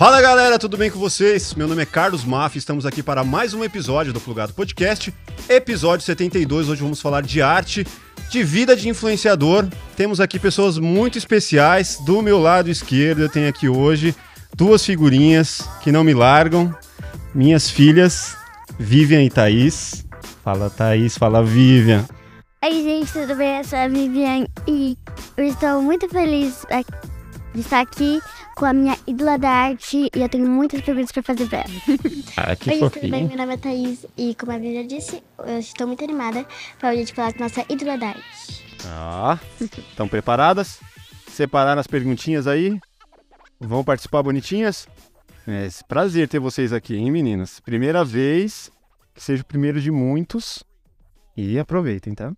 [0.00, 1.54] Fala galera, tudo bem com vocês?
[1.54, 5.12] Meu nome é Carlos Maff, estamos aqui para mais um episódio do Plugado Podcast,
[5.46, 6.70] episódio 72.
[6.70, 7.86] Hoje vamos falar de arte,
[8.30, 9.68] de vida de influenciador.
[9.98, 11.98] Temos aqui pessoas muito especiais.
[11.98, 14.16] Do meu lado esquerdo, eu tenho aqui hoje
[14.56, 16.74] duas figurinhas que não me largam.
[17.34, 18.34] Minhas filhas,
[18.78, 20.06] Vivian e Thaís.
[20.42, 22.08] Fala Thaís, fala Vivian.
[22.64, 23.58] Oi, gente, tudo bem?
[23.58, 24.96] Eu sou a Vivian e
[25.36, 26.64] eu estou muito feliz
[27.54, 28.20] de estar aqui
[28.54, 31.70] com a minha ídola da arte e eu tenho muitas perguntas para fazer para ela.
[32.36, 33.26] Ah, que Oi, tudo bem?
[33.26, 36.46] Meu nome é Thaís e, como a Vivian disse, eu estou muito animada
[36.78, 38.64] para hoje a gente falar com a nossa ídola da arte.
[38.86, 40.80] Ah, estão preparadas?
[41.28, 42.78] Separaram as perguntinhas aí?
[43.58, 44.88] Vão participar bonitinhas?
[45.46, 47.60] É prazer ter vocês aqui, hein, meninas?
[47.60, 48.70] Primeira vez,
[49.14, 50.62] que seja o primeiro de muitos.
[51.36, 52.32] E aproveitem, tá?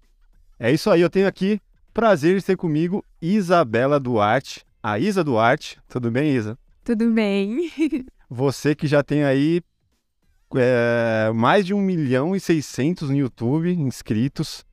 [0.59, 1.61] É isso aí, eu tenho aqui
[1.93, 4.65] prazer de ter comigo Isabela Duarte.
[4.83, 5.79] A Isa Duarte.
[5.89, 6.59] Tudo bem, Isa?
[6.83, 7.71] Tudo bem?
[8.29, 9.63] Você que já tem aí
[10.57, 14.65] é, mais de 1 milhão e 600 no YouTube inscritos,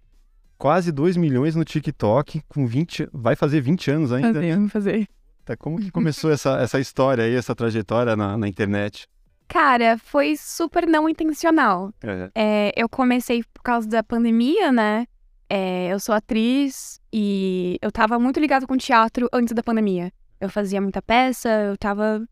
[0.57, 4.33] quase 2 milhões no TikTok, com 20, vai fazer 20 anos ainda.
[4.33, 5.07] Fazer, vamos fazer.
[5.45, 9.07] Tá, como que começou essa, essa história aí, essa trajetória na, na internet?
[9.47, 11.93] Cara, foi super não intencional.
[12.01, 15.05] É, É, eu comecei por causa da pandemia, né?
[15.49, 20.13] É, eu sou atriz e eu tava muito ligado com teatro antes da pandemia.
[20.39, 22.23] Eu fazia muita peça, eu tava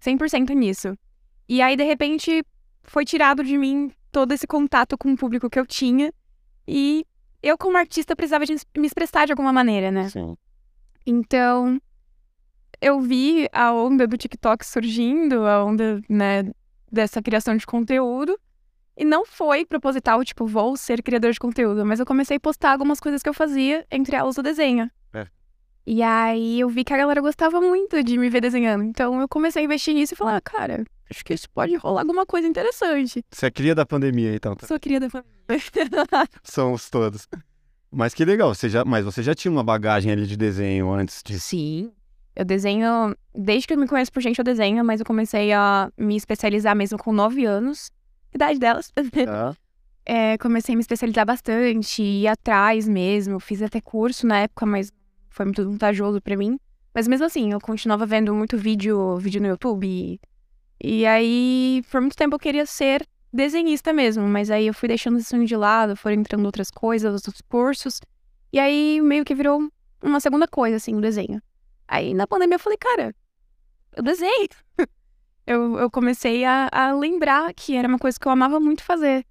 [0.00, 0.96] 100% nisso.
[1.48, 2.44] E aí, de repente,
[2.82, 6.12] foi tirado de mim todo esse contato com o público que eu tinha.
[6.68, 7.06] E
[7.42, 10.08] eu, como artista, precisava de me expressar de alguma maneira, né?
[10.08, 10.36] sim.
[11.06, 11.80] Então,
[12.80, 16.50] eu vi a onda do TikTok surgindo, a onda, né,
[16.90, 18.38] dessa criação de conteúdo.
[18.96, 22.72] E não foi proposital, tipo, vou ser criador de conteúdo, mas eu comecei a postar
[22.72, 24.90] algumas coisas que eu fazia, entre elas o desenho.
[25.12, 25.26] É.
[25.86, 28.84] E aí eu vi que a galera gostava muito de me ver desenhando.
[28.84, 32.00] Então eu comecei a investir nisso e falar, ah, cara, acho que isso pode rolar
[32.00, 33.22] alguma coisa interessante.
[33.30, 34.56] Você é cria da pandemia, então.
[34.56, 34.66] tá?
[34.66, 35.36] Sou cria da família.
[36.42, 37.28] Somos todos.
[37.90, 41.22] Mas que legal, você já, mas você já tinha uma bagagem ali de desenho antes
[41.22, 41.48] disso.
[41.48, 41.92] Sim.
[42.34, 45.90] Eu desenho, desde que eu me conheço por gente, eu desenho, mas eu comecei a
[45.96, 47.90] me especializar mesmo com nove anos.
[48.36, 48.92] Idade delas.
[49.26, 49.56] Tá?
[50.08, 53.40] É, comecei a me especializar bastante, ir atrás mesmo.
[53.40, 54.92] Fiz até curso na época, mas
[55.30, 56.60] foi muito vantajoso pra mim.
[56.94, 59.84] Mas mesmo assim, eu continuava vendo muito vídeo, vídeo no YouTube.
[59.84, 60.20] E,
[60.80, 64.28] e aí, por muito tempo eu queria ser desenhista mesmo.
[64.28, 68.00] Mas aí eu fui deixando esse sonho de lado, foram entrando outras coisas, outros cursos.
[68.52, 69.68] E aí meio que virou
[70.00, 71.42] uma segunda coisa, assim, o desenho.
[71.88, 73.12] Aí na pandemia eu falei, cara,
[73.96, 74.48] eu desenho.
[75.46, 79.24] Eu, eu comecei a, a lembrar que era uma coisa que eu amava muito fazer.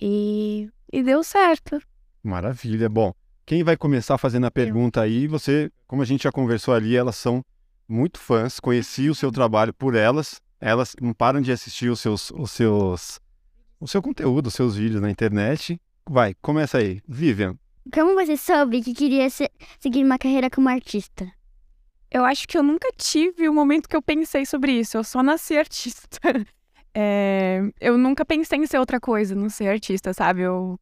[0.00, 1.80] E, e deu certo.
[2.22, 2.88] Maravilha.
[2.88, 3.12] Bom,
[3.46, 7.16] quem vai começar fazendo a pergunta aí, você, como a gente já conversou ali, elas
[7.16, 7.44] são
[7.88, 12.30] muito fãs, conheci o seu trabalho por elas, elas não param de assistir os seus,
[12.30, 13.20] os seus,
[13.78, 15.80] o seu conteúdo, os seus vídeos na internet.
[16.08, 17.00] Vai, começa aí.
[17.06, 17.56] Vivian,
[17.92, 21.30] Como você soube que queria se- seguir uma carreira como artista?
[22.12, 24.98] Eu acho que eu nunca tive o momento que eu pensei sobre isso.
[24.98, 26.20] Eu só nasci artista.
[26.94, 30.42] É, eu nunca pensei em ser outra coisa, não ser artista, sabe?
[30.42, 30.78] Eu,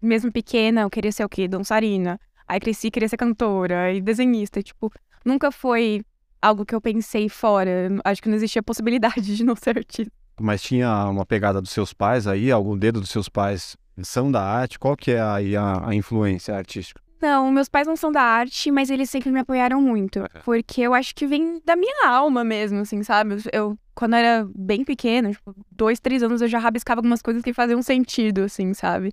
[0.00, 1.48] mesmo pequena, eu queria ser o quê?
[1.48, 2.16] Dançarina.
[2.46, 4.62] Aí cresci, queria ser cantora e desenhista.
[4.62, 4.88] Tipo,
[5.24, 6.04] nunca foi
[6.40, 7.88] algo que eu pensei fora.
[8.04, 10.12] Acho que não existia possibilidade de não ser artista.
[10.40, 14.42] mas tinha uma pegada dos seus pais aí, algum dedo dos seus pais são da
[14.42, 14.78] arte?
[14.78, 17.02] Qual que é a, a influência artística?
[17.22, 20.24] Não, meus pais não são da arte, mas eles sempre me apoiaram muito.
[20.44, 23.36] Porque eu acho que vem da minha alma mesmo, assim, sabe?
[23.52, 27.54] Eu, quando era bem pequena, tipo, dois, três anos, eu já rabiscava algumas coisas que
[27.54, 29.12] faziam sentido, assim, sabe?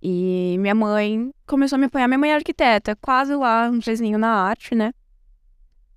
[0.00, 2.06] E minha mãe começou a me apoiar.
[2.06, 4.92] Minha mãe é arquiteta, quase lá, um pezinho na arte, né?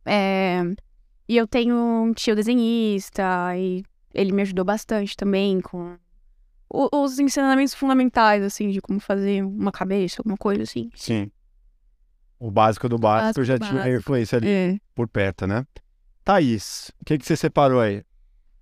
[0.04, 0.64] É,
[1.30, 3.24] E eu tenho um tio desenhista,
[3.56, 3.84] e
[4.16, 5.96] ele me ajudou bastante também com
[6.68, 10.90] os ensinamentos fundamentais, assim, de como fazer uma cabeça, alguma coisa assim.
[10.96, 11.30] Sim.
[12.42, 14.00] O básico do básico, Básico já do tinha a básico.
[14.00, 14.78] influência ali É.
[14.96, 15.64] por perto, né?
[16.24, 18.04] Thaís, o que, que você separou aí?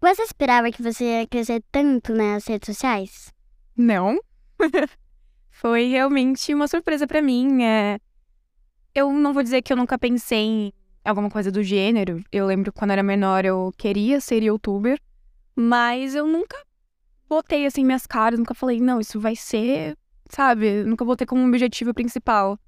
[0.02, 3.34] Você esperava que você ia crescer tanto nas redes sociais?
[3.78, 4.20] Não.
[5.50, 7.64] Foi realmente uma surpresa pra mim.
[7.64, 8.00] É...
[8.94, 10.74] Eu não vou dizer que eu nunca pensei em
[11.06, 12.22] alguma coisa do gênero.
[12.34, 15.00] Eu lembro que quando eu era menor eu queria ser youtuber,
[15.56, 16.58] mas eu nunca
[17.30, 19.98] botei assim minhas caras, nunca falei, não, isso vai ser,
[20.30, 20.84] sabe?
[20.84, 22.60] Nunca botei como objetivo principal.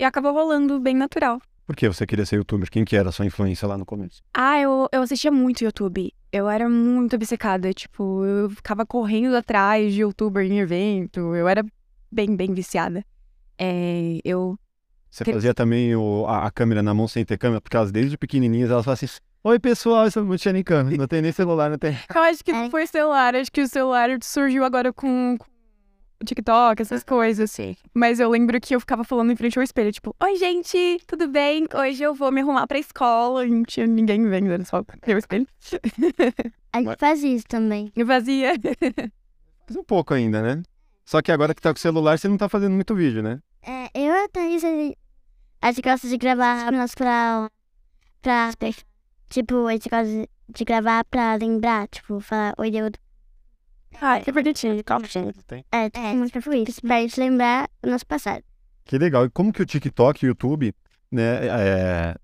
[0.00, 1.38] E acabou rolando bem natural.
[1.66, 2.70] Por que você queria ser youtuber?
[2.70, 4.22] Quem que era a sua influência lá no começo?
[4.32, 6.10] Ah, eu, eu assistia muito YouTube.
[6.32, 7.70] Eu era muito obcecada.
[7.74, 11.20] Tipo, eu ficava correndo atrás de youtuber em evento.
[11.36, 11.62] Eu era
[12.10, 13.04] bem, bem viciada.
[13.58, 14.58] É, eu.
[15.10, 17.60] Você fazia também o- a, a câmera na mão sem ter câmera?
[17.60, 19.06] Porque elas desde pequenininhas, elas falam assim,
[19.44, 20.90] Oi, pessoal, eu sou o Xanicano.
[20.96, 21.96] Não tem nem celular, não tem.
[22.14, 22.70] Eu acho que É.
[22.70, 25.46] foi celular, acho que o celular surgiu agora com, com
[26.24, 27.50] TikTok, essas coisas.
[27.50, 27.76] Sim.
[27.94, 31.26] Mas eu lembro que eu ficava falando em frente ao espelho, tipo, oi, gente, tudo
[31.28, 31.66] bem?
[31.74, 33.46] Hoje eu vou me arrumar pra escola.
[33.46, 35.46] E não tinha ninguém vendo, era só eu espelho.
[36.72, 37.90] A gente faz isso também.
[37.96, 38.52] Eu fazia.
[39.66, 40.62] Faz um pouco ainda, né?
[41.04, 43.40] Só que agora que tá com o celular, você não tá fazendo muito vídeo, né?
[43.62, 47.50] É, eu e a Thaís, a gente- gosta de gravar nós pra,
[48.22, 48.50] pra.
[49.28, 52.90] Tipo, a gente gosta de- gravar pra lembrar, tipo, falar, oi, eu.
[54.00, 54.82] Ai, que bonitinho.
[55.46, 55.64] Tem.
[55.72, 56.80] É, é muito pra isso.
[56.80, 58.42] Pra gente lembrar o nosso passado.
[58.84, 59.24] Que legal.
[59.24, 60.74] E como que o TikTok e o YouTube,
[61.10, 62.16] né, é,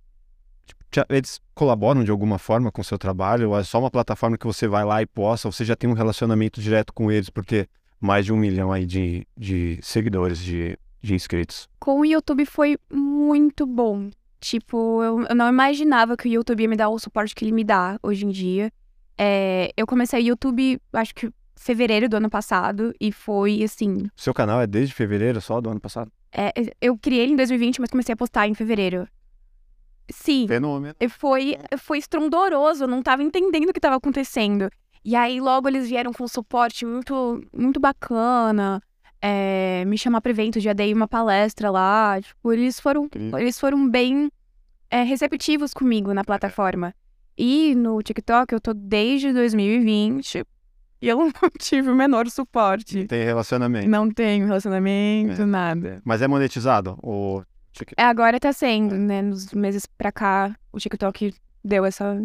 [0.65, 3.51] tipo, eles colaboram de alguma forma com o seu trabalho?
[3.51, 5.49] Ou é só uma plataforma que você vai lá e posta?
[5.49, 7.69] Ou você já tem um relacionamento direto com eles por ter
[8.01, 11.69] mais de um milhão aí de, de seguidores, de, de inscritos?
[11.79, 14.11] Com o YouTube foi muito bom.
[14.41, 17.53] Tipo, eu, eu não imaginava que o YouTube ia me dar o suporte que ele
[17.53, 18.73] me dá hoje em dia.
[19.19, 24.09] É, eu comecei o YouTube, acho que fevereiro do ano passado, e foi assim.
[24.15, 26.11] Seu canal é desde fevereiro só do ano passado?
[26.33, 29.09] é, eu criei ele em 2020, mas comecei a postar em fevereiro.
[30.11, 30.95] Sim, Fenômeno.
[31.01, 34.71] E Foi, foi estrondoroso, eu não tava entendendo o que tava acontecendo.
[35.05, 38.81] E aí logo eles vieram com um suporte muito, muito bacana.
[39.21, 42.21] é, me chamar para evento, já dei uma palestra lá.
[42.21, 43.39] Tipo, eles foram, Incrível.
[43.39, 44.31] eles foram bem
[44.91, 46.95] é, receptivos comigo na plataforma.
[47.37, 50.45] E no TikTok eu tô desde 2020
[51.01, 53.07] e eu não tive o menor suporte.
[53.07, 53.89] Tem relacionamento.
[53.89, 55.45] Não tenho relacionamento, É.
[55.47, 56.01] nada.
[56.05, 56.99] Mas é monetizado?
[57.03, 59.21] O Tik- É, agora tá sendo, né?
[59.23, 62.23] Nos meses pra cá, o TikTok deu essa,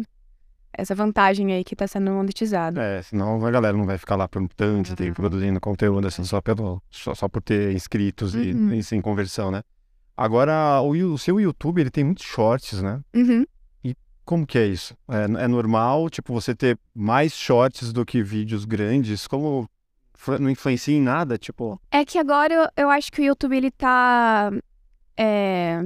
[0.72, 2.80] essa vantagem aí que tá sendo monetizado.
[2.80, 6.40] É, senão a galera não vai ficar lá por tanto tempo produzindo conteúdo assim, só,
[6.40, 8.72] pelo, só, só por ter inscritos e, Uhum.
[8.72, 9.62] e sem conversão, né?
[10.16, 13.00] Agora, o, o seu YouTube, ele tem muitos shorts, né?
[13.14, 13.44] Uhum.
[14.24, 14.96] Como que é isso?
[15.08, 19.26] É, é normal, tipo, você ter mais shorts do que vídeos grandes?
[19.26, 19.68] Como
[20.40, 21.36] não influencia em nada?
[21.36, 24.50] Tipo, É que agora eu, eu acho que o YouTube, ele tá.
[25.16, 25.80] é,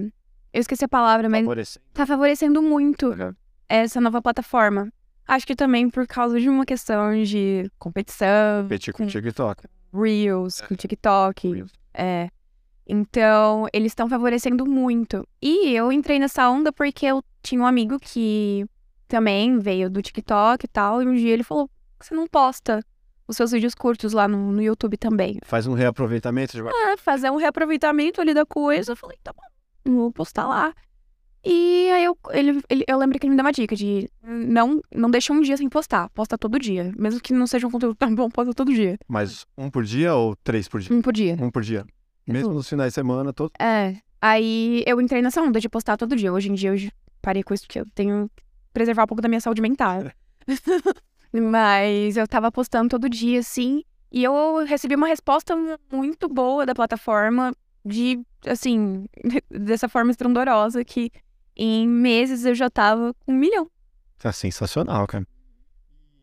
[0.53, 1.85] Eu esqueci a palavra, mas favorecendo.
[1.95, 3.35] tá favorecendo muito Uhum.
[3.69, 4.93] essa nova plataforma.
[5.27, 9.65] Acho que também por causa de uma questão de competição, Competir com o com TikTok.
[9.93, 11.53] Reels, com TikTok.
[11.53, 11.73] Reels.
[11.95, 12.29] É.
[12.87, 15.27] Então, eles estão favorecendo muito.
[15.43, 18.65] E eu entrei nessa onda porque eu tinha um amigo que
[19.09, 22.27] também veio do TikTok e tal, e um dia ele falou: "Por que você não
[22.27, 22.81] posta
[23.29, 25.39] os seus vídeos curtos lá no, no YouTube também.
[25.45, 28.93] Faz um reaproveitamento de Ah, fazer um reaproveitamento ali da coisa.
[28.93, 30.73] Eu falei, tá bom, vou postar lá.
[31.45, 34.81] E aí eu, ele, ele- eu lembro que ele me deu uma dica de não,
[34.95, 36.93] não deixa um dia sem postar, posta todo dia.
[36.97, 38.97] Mesmo que não seja um conteúdo tão bom, posta todo dia.
[39.09, 40.95] Mas um por dia ou três por dia?
[40.97, 41.37] Um por dia.
[41.41, 41.85] Um por dia.
[42.27, 43.53] Mesmo nos finais de semana, todo.
[43.59, 43.97] É.
[44.21, 46.33] Aí eu entrei nessa onda de postar todo dia.
[46.33, 46.91] Hoje em dia eu
[47.23, 48.43] parei com isso porque eu tenho que
[48.73, 50.11] preservar um pouco da minha saúde mental.
[51.33, 53.83] Mas eu tava postando todo dia, assim.
[54.11, 55.55] E eu recebi uma resposta
[55.93, 57.53] muito boa da plataforma
[57.85, 59.07] de, assim,
[59.51, 61.11] dessa forma estrondorosa que
[61.57, 63.71] em meses eu já tava com um milhão.
[64.19, 65.27] Tá sensacional, cara.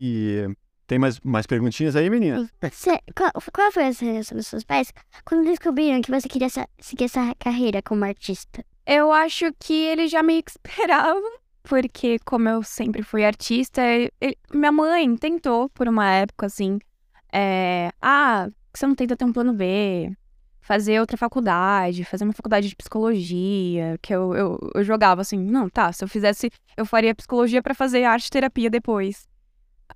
[0.00, 0.48] E
[0.86, 2.48] tem mais, mais perguntinhas aí, menina?
[2.72, 4.92] Cê- qual, qual foi a reação dos seus pais
[5.24, 8.64] quando descobriram que você queria sa- seguir essa carreira como artista?
[8.86, 11.20] Eu acho que ele já meio que esperava,
[11.62, 13.82] porque como eu sempre fui artista,
[14.20, 16.78] ele- minha mãe tentou por uma época assim,
[17.32, 20.12] é, ah, você não tenta ter um plano B,
[20.60, 25.68] fazer outra faculdade, fazer uma faculdade de psicologia, que eu, eu, eu jogava assim, não,
[25.68, 29.26] tá, se eu fizesse, eu faria psicologia pra fazer arte terapia depois.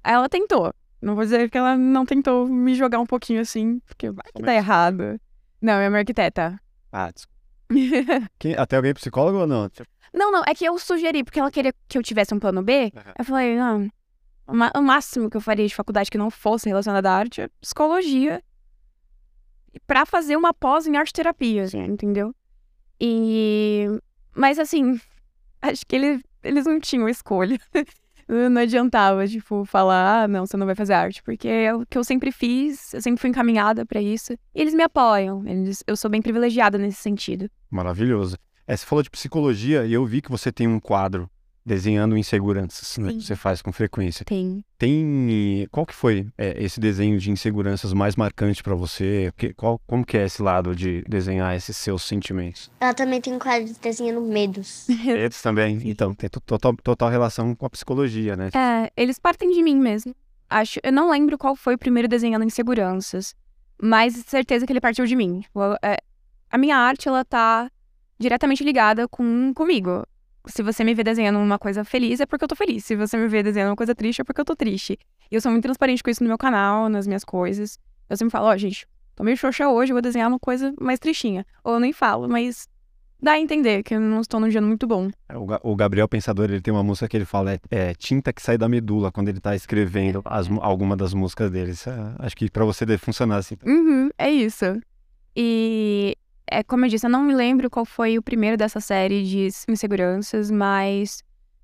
[0.05, 0.73] Ela tentou.
[1.01, 4.43] Não vou dizer que ela não tentou me jogar um pouquinho assim, porque vai que
[4.43, 5.21] tá errado.
[5.61, 6.61] Não, é uma arquiteta.
[6.91, 7.39] Ah, desculpa.
[8.39, 9.71] Quem- até alguém psicólogo ou não?
[10.13, 12.91] Não, não, é que eu sugeri, porque ela queria que eu tivesse um plano B.
[12.97, 13.13] Aham.
[13.19, 13.91] Eu falei, não,
[14.47, 18.43] o máximo que eu faria de faculdade que não fosse relacionado à arte é psicologia.
[19.87, 22.35] Pra fazer uma pós em arte terapia, entendeu?
[23.01, 23.87] E.
[24.35, 25.01] Mas assim,
[25.63, 27.59] acho que ele, eles não tinham escolha.
[28.29, 31.97] não adiantava, tipo, falar, ah, não, você não vai fazer arte, porque é o que
[31.97, 34.33] eu sempre fiz, eu sempre fui encaminhada pra isso.
[34.33, 37.51] E eles me apoiam, eles, eu sou bem privilegiada nesse sentido.
[37.71, 38.37] Maravilhoso.
[38.67, 41.29] É, você falou de psicologia e eu vi que você tem um quadro
[41.69, 43.13] desenhando inseguranças, né?
[43.13, 44.25] Que você faz com frequência.
[44.25, 44.65] Tem.
[44.79, 45.69] Tem.
[45.71, 49.31] Qual que foi é, esse desenho de inseguranças mais marcante pra você?
[49.37, 52.71] Que, qual, como que é esse lado de desenhar esses seus sentimentos?
[52.81, 54.89] Ela também tem um quadro desenhando medos.
[55.07, 55.79] Eles também.
[55.85, 58.49] Então, tem to- total, total relação com a psicologia, né?
[58.55, 60.15] É, eles partem de mim mesmo.
[60.51, 63.35] Acho, eu não lembro qual foi o primeiro desenhando inseguranças,
[63.81, 65.41] mas certeza que ele partiu de mim.
[65.41, 65.99] Tipo, é,
[66.51, 67.71] a minha arte, ela tá
[68.19, 70.05] diretamente ligada com comigo.
[70.47, 72.85] Se você me vê desenhando uma coisa feliz, é porque eu tô feliz.
[72.85, 74.99] Se você me vê desenhando uma coisa triste, é porque eu tô triste.
[75.31, 77.79] E eu sou muito transparente com isso no meu canal, nas minhas coisas.
[78.09, 81.45] Eu sempre falo, ó, gente, tô meio xoxa hoje, vou desenhar uma coisa mais tristinha.
[81.63, 82.67] Ou eu nem falo, mas
[83.21, 85.11] dá a entender que eu não estou num dia muito bom.
[85.29, 87.95] É, o, Ga- o Gabriel Pensador, ele tem uma música que ele fala, é, é
[87.95, 91.73] tinta que sai da medula quando ele tá escrevendo as, alguma das músicas dele.
[91.73, 93.57] Isso é- acho que pra você deve funcionar assim.
[93.67, 94.65] Uhum, é isso.
[95.37, 96.17] E
[96.51, 99.49] é como eu disse, eu não me lembro qual foi o primeiro dessa série de
[99.69, 101.23] inseguranças, mas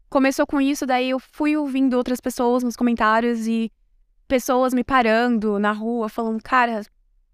[0.09, 3.73] começou com isso, daí eu fui ouvindo outras pessoas nos comentários e
[4.29, 6.83] pessoas me parando na rua, falando, cara,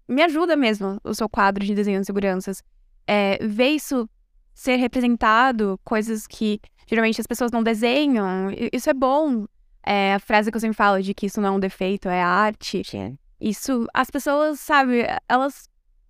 [0.07, 2.63] me ajuda mesmo o seu quadro de desenho de inseguranças.
[3.07, 4.09] É, ver isso
[4.53, 9.45] ser representado, coisas que geralmente as pessoas não desenham, isso é bom.
[9.83, 12.21] É, a frase que eu sempre falo de que isso não é um defeito, é
[12.21, 12.83] arte.
[12.85, 13.17] Sim.
[13.39, 15.67] Isso, as pessoas, sabe, elas.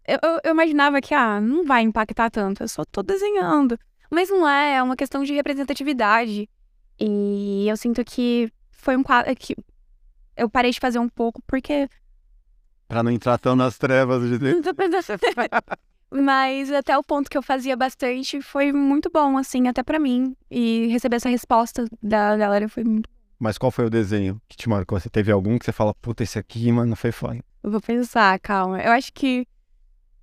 [0.08, 3.78] Eu, eu- eu imaginava que, ah, não vai impactar tanto, eu só tô desenhando.
[4.10, 6.50] Mas não é, é uma questão de representatividade.
[7.00, 9.56] E eu sinto que foi um quadro que
[10.36, 11.88] eu parei de fazer um pouco porque.
[12.88, 14.66] Pra não entrar tão nas trevas de Deus.
[16.14, 20.36] Mas até o ponto que eu fazia bastante foi muito bom, assim, até pra mim.
[20.50, 23.10] E receber essa resposta da galera foi muito.
[23.40, 25.00] Mas qual foi o desenho que te marcou?
[25.00, 27.40] Você teve algum que você fala, puta, esse aqui, mano, foi foda.
[27.64, 28.82] Eu vou pensar, calma.
[28.82, 29.48] Eu acho que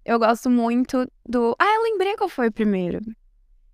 [0.09, 1.55] eu gosto muito do.
[1.59, 2.99] Ah, eu lembrei qual foi o primeiro.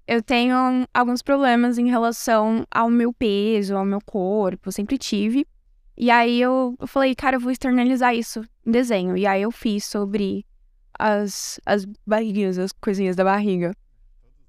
[0.05, 0.57] Eu tenho
[0.93, 5.47] alguns problemas em relação ao meu peso, ao meu corpo, sempre tive.
[5.97, 9.17] E aí eu, falei, cara, eu vou externalizar isso em desenho.
[9.17, 10.45] E aí eu fiz sobre
[10.99, 13.73] as, as barriguinhas, as coisinhas da barriga.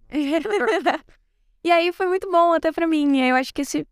[1.63, 3.15] e aí foi muito bom até pra mim.
[3.20, 3.88] E eu acho que esse,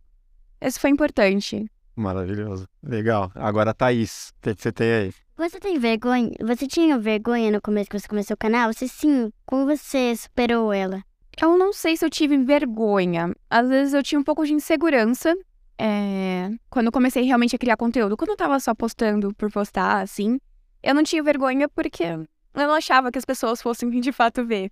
[0.59, 1.69] esse foi importante.
[1.95, 2.67] Maravilhoso.
[2.81, 3.31] Legal.
[3.35, 5.13] Agora, Thaís, o que que você tem aí?
[5.35, 6.29] Você tem vergonha?
[6.41, 8.71] Você tinha vergonha no começo que você começou o canal?
[8.71, 11.03] Se sim, como você superou ela?
[11.41, 13.33] Eu não sei se eu tive vergonha.
[13.49, 15.35] Às vezes eu tinha um pouco de insegurança.
[15.79, 18.15] é, Quando eu comecei realmente a criar conteúdo.
[18.15, 20.39] Quando eu tava só postando por postar, assim,
[20.83, 24.69] eu não tinha vergonha porque eu não achava que as pessoas fossem de fato ver.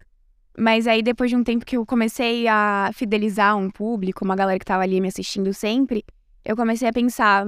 [0.56, 4.60] Mas aí, depois de um tempo que eu comecei a fidelizar um público, uma galera
[4.60, 6.04] que tava ali me assistindo sempre,
[6.46, 7.48] eu comecei a pensar: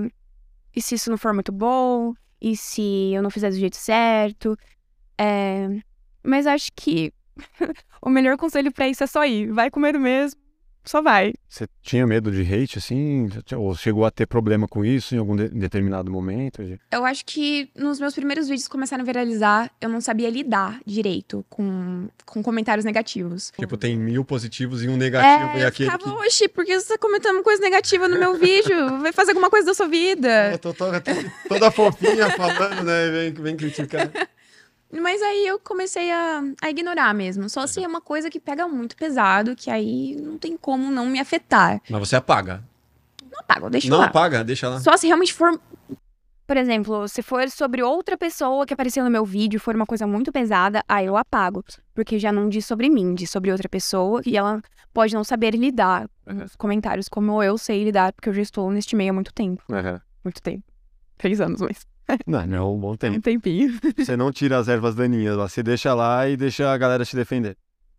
[0.76, 2.14] e se isso não for muito bom?
[2.44, 4.58] E se eu não fizer do jeito certo?
[5.20, 5.70] É,
[6.24, 7.14] Mas acho que
[8.02, 9.52] o melhor conselho pra isso é só ir.
[9.54, 10.42] Vai com medo mesmo,
[10.86, 11.34] só vai.
[11.48, 13.30] Você tinha medo de hate, assim?
[13.56, 16.62] Ou chegou a ter problema com isso em algum de- determinado momento?
[16.92, 20.80] Eu acho que nos meus primeiros vídeos que começaram a viralizar, eu não sabia lidar
[20.86, 23.52] direito com, com comentários negativos.
[23.58, 25.58] Tipo, tem mil positivos e um É, negativo.
[25.58, 26.26] e eu aquele ficava, que...
[26.28, 29.00] oxi, por que você tá comentando coisa negativa no meu vídeo?
[29.00, 30.52] Vai fazer alguma coisa da sua vida.
[30.54, 31.02] Eu tô toda,
[31.48, 33.10] toda fofinha falando, né?
[33.12, 34.10] Vem, vem criticar.
[35.02, 37.50] Mas aí eu comecei a, a ignorar mesmo.
[37.50, 41.06] Só se é uma coisa que pega muito pesado, que aí não tem como não
[41.08, 41.82] me afetar.
[41.90, 42.64] Mas você apaga.
[43.32, 44.06] Não apago, deixa Não lá.
[44.06, 44.80] apaga, deixa lá.
[44.80, 45.60] Só se realmente for
[46.46, 50.06] Por exemplo, se for sobre outra pessoa que apareceu no meu vídeo, for uma coisa
[50.06, 51.64] muito pesada, aí eu apago.
[51.96, 54.62] Porque já não diz sobre mim, diz sobre outra pessoa e ela
[54.94, 58.70] pode não saber lidar com os comentários como eu sei lidar, porque eu já estou
[58.70, 59.64] neste meio há muito tempo.
[59.72, 60.00] Aham.
[60.24, 60.64] Muito tempo.
[61.18, 61.88] Três anos, mas
[62.28, 63.22] Não, não é um bom um tempo.
[63.22, 63.80] tempinho.
[63.98, 67.16] Você não tira as ervas daninhas lá, você deixa lá e deixa a galera te
[67.16, 67.58] defender.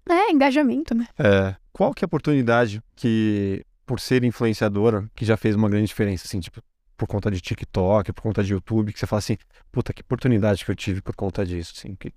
[0.08, 1.08] É, engajamento, né?
[1.18, 5.86] É, qual que é a oportunidade que, por ser influenciadora, que já fez uma grande
[5.86, 6.60] diferença, assim, tipo,
[6.96, 9.38] por conta de TikTok, por conta de YouTube, que você fala assim,
[9.72, 12.12] puta, que oportunidade que eu tive por conta disso, assim, que...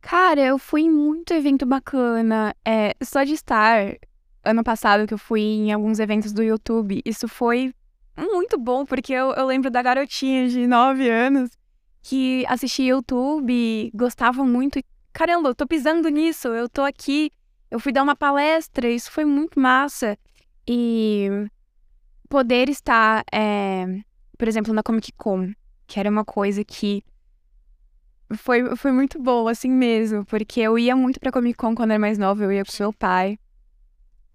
[0.00, 2.54] Cara, eu fui em muito evento bacana.
[2.64, 3.96] É, só de estar
[4.44, 7.72] ano passado que eu fui em alguns eventos do YouTube, isso foi
[8.16, 11.50] muito bom, porque eu, eu lembro da garotinha de 9 anos
[12.02, 14.78] que assistia YouTube, gostava muito.
[14.78, 17.30] e, Caramba, eu tô pisando nisso, eu tô aqui,
[17.70, 20.18] eu fui dar uma palestra, isso foi muito massa.
[20.66, 21.28] E
[22.28, 23.86] poder estar, é,
[24.38, 25.52] por exemplo, na Comic Con,
[25.86, 27.04] que era uma coisa que
[28.36, 32.00] foi, foi muito bom, assim mesmo, porque eu ia muito pra Comic Con quando era
[32.00, 33.38] mais nova, eu ia com meu pai.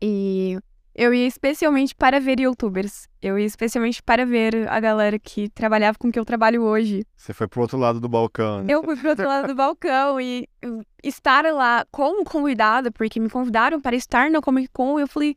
[0.01, 0.59] E
[0.97, 3.07] eu ia especialmente para ver youtubers.
[3.21, 7.05] Eu ia especialmente para ver a galera que trabalhava com o que eu trabalho hoje.
[7.15, 8.73] Você foi pro outro lado do balcão, né?
[8.73, 13.29] Eu fui pro outro lado do balcão e eu- estar lá como convidada, porque me
[13.29, 15.35] convidaram para estar na Comic Con, eu falei.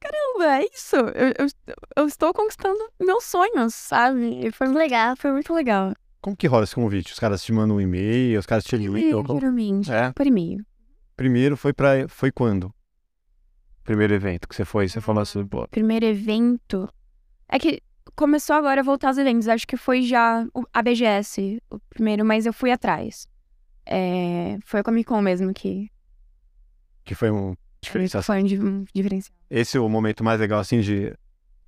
[0.00, 0.96] Caramba, é isso.
[0.96, 1.46] Eu, eu,
[1.96, 4.46] eu estou conquistando meus sonhos, sabe?
[4.46, 5.94] E foi muito legal, foi muito legal.
[6.20, 7.12] Como que rola esse convite?
[7.12, 9.24] Os caras te mandam um e-mail, os caras te ligam?
[9.38, 10.12] Geralmente, É.
[10.12, 10.64] por e-mail.
[11.16, 12.08] Primeiro foi pra...
[12.08, 12.74] Foi quando?
[13.84, 16.88] Primeiro evento que você foi, você falou assim, pô, primeiro evento.
[17.48, 17.82] É que
[18.16, 19.46] começou agora a voltar aos eventos.
[19.46, 23.28] Acho que foi já a BGS o primeiro, mas eu fui atrás.
[23.86, 25.90] É, foi a Comic Con mesmo que.
[27.04, 28.34] que foi um Diferenciação.
[28.34, 29.36] Foi um di- um diferencial.
[29.50, 31.14] Esse é o momento mais legal, assim, de,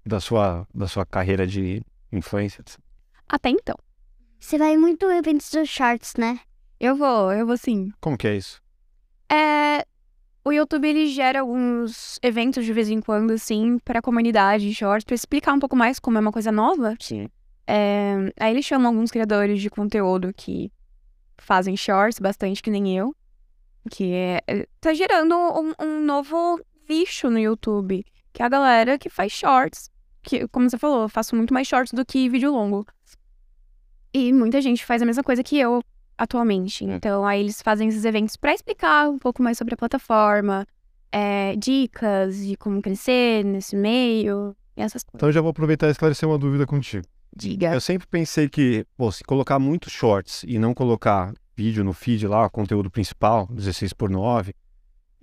[0.05, 2.65] da, sua, da sua carreira de influência.
[3.29, 3.77] Até então.
[4.41, 6.41] Você vai muito eventos dos shorts, né?
[6.81, 7.93] Eu vou, eu vou sim.
[8.01, 8.63] Como que é isso?
[9.31, 9.85] É,
[10.47, 14.73] o YouTube ele gera alguns eventos de vez em quando, assim, para a comunidade de
[14.73, 16.95] shorts, para explicar um pouco mais como é uma coisa nova.
[17.01, 17.29] Sim.
[17.67, 20.71] É, aí eles chamam alguns criadores de conteúdo que
[21.37, 23.13] fazem shorts bastante, que nem eu.
[23.91, 28.05] Que é, é- tá gerando um, um novo nicho no YouTube.
[28.33, 29.91] Que é a galera que faz shorts.
[30.23, 32.87] Que, como você falou, eu faço muito mais shorts do que vídeo longo.
[34.15, 35.83] E muita gente faz a mesma coisa que eu
[36.17, 36.85] atualmente.
[36.85, 36.95] É.
[36.95, 40.67] Então, aí eles fazem esses eventos pra explicar um pouco mais sobre a plataforma,
[41.13, 45.15] é, dicas de como crescer nesse meio, e essas coisas.
[45.15, 47.07] Então eu já vou aproveitar e esclarecer uma dúvida contigo.
[47.35, 47.75] Diga.
[47.75, 52.27] Eu sempre pensei que, pô, se colocar muito shorts e não colocar vídeo no feed
[52.27, 54.55] lá, o conteúdo principal, 16 por 9,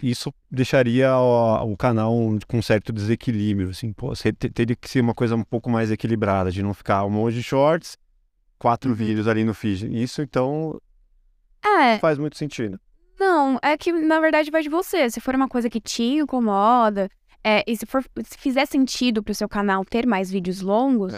[0.01, 4.11] isso deixaria o, o canal um- com certo desequilíbrio, assim, pô,
[4.53, 7.43] teria que ser uma coisa um pouco mais equilibrada, de não ficar um monte de
[7.43, 7.97] shorts,
[8.63, 8.95] quatro Uhum.
[8.95, 9.87] vídeos ali no feed.
[10.03, 10.79] Isso, então,
[11.63, 12.79] É, faz muito sentido.
[13.19, 15.09] não, é que na verdade vai de você.
[15.09, 17.09] Se for uma coisa que te incomoda,
[17.43, 21.13] é, e se, for, se fizer sentido pro seu canal ter mais vídeos longos,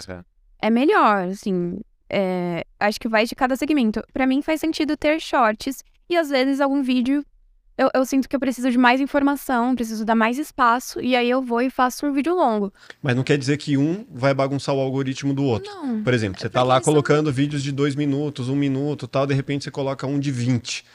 [0.61, 1.79] é melhor, assim.
[2.09, 4.01] é, acho que vai de cada segmento.
[4.13, 7.23] Pra mim faz sentido ter shorts e às vezes algum vídeo
[7.77, 11.29] eu, eu sinto que eu preciso de mais informação, preciso dar mais espaço e aí
[11.29, 12.71] eu vou e faço um vídeo longo.
[13.01, 15.71] Mas não quer dizer que um vai bagunçar o algoritmo do outro.
[15.73, 16.01] Não.
[16.03, 19.27] Por exemplo, você É tá lá são- colocando vídeos de dois minutos, um minuto tal,
[19.27, 20.85] de repente você coloca um de 20.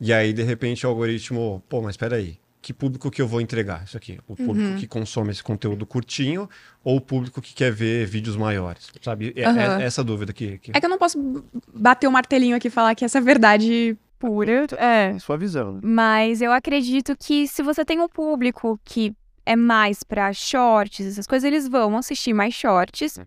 [0.00, 3.84] E aí, de repente, o algoritmo, pô, mas peraí, que público que eu vou entregar
[3.84, 4.18] isso aqui?
[4.26, 4.76] O público Uhum.
[4.76, 6.48] que consome esse conteúdo curtinho
[6.84, 8.88] ou o público que quer ver vídeos maiores?
[9.02, 9.32] Sabe?
[9.36, 9.80] É, Aham.
[9.80, 10.58] é essa dúvida que.
[10.58, 10.70] que...
[10.74, 11.42] É que eu não posso
[11.74, 13.96] bater o martelinho aqui e falar que essa é a verdade.
[14.20, 14.66] Pura.
[14.76, 15.18] É.
[15.18, 15.80] sua visão, né?
[15.82, 19.14] Mas eu acredito que se você tem um público que
[19.46, 23.18] é mais pra shorts, essas coisas, eles vão assistir mais shorts.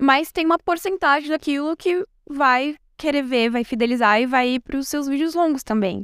[0.00, 4.88] Mas tem uma porcentagem daquilo que vai querer ver, vai fidelizar e vai ir pros
[4.88, 6.02] seus vídeos longos também.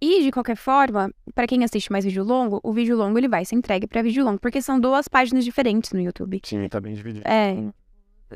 [0.00, 3.44] E, de qualquer forma, pra quem assiste mais vídeo longo, o vídeo longo ele vai
[3.44, 6.40] ser entregue pra vídeo longo, porque são duas páginas diferentes no YouTube.
[6.44, 7.26] Sim, tá bem dividido.
[7.26, 7.56] É,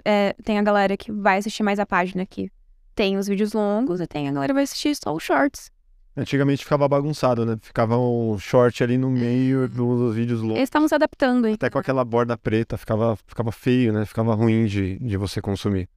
[0.05, 2.51] é, tem a galera que vai assistir mais a página que
[2.97, 5.71] tem os vídeos longos e tem a galera vai assistir só os shorts.
[6.17, 7.59] Antigamente ficava bagunçado, né?
[7.61, 10.57] Ficava um short ali no meio dos vídeos longos.
[10.57, 11.53] Eles estavam se adaptando aí.
[11.53, 14.07] Até com aquela borda preta, ficava, ficava feio, né?
[14.07, 15.91] Ficava ruim de, de você consumir.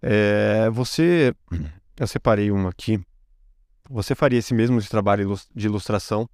[0.00, 1.34] É, você.
[1.98, 3.00] Eu separei uma aqui.
[3.90, 6.28] Você faria esse mesmo de trabalho de ilustração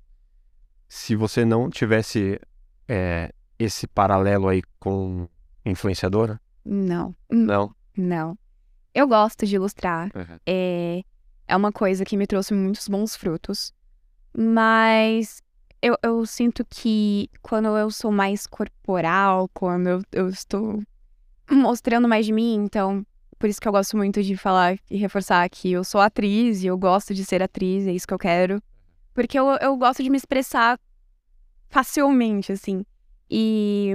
[0.88, 2.40] se você não tivesse
[2.88, 5.28] é, esse paralelo aí com
[5.64, 6.40] influenciadora?
[6.64, 7.74] Não, Não.
[7.96, 8.38] não.
[8.94, 10.10] Eu gosto de ilustrar.
[10.46, 11.02] É,
[11.46, 13.72] é uma coisa que me trouxe muitos bons frutos.
[14.36, 15.42] Mas
[15.82, 20.82] eu, eu sinto que quando eu sou mais corporal, quando eu, eu estou
[21.50, 23.04] mostrando mais de mim, então.
[23.38, 26.66] Por isso que eu gosto muito de falar e reforçar que eu sou atriz e
[26.66, 28.62] eu gosto de ser atriz, é isso que eu quero.
[29.14, 30.78] Porque eu, eu gosto de me expressar
[31.70, 32.84] facilmente, assim.
[33.30, 33.94] E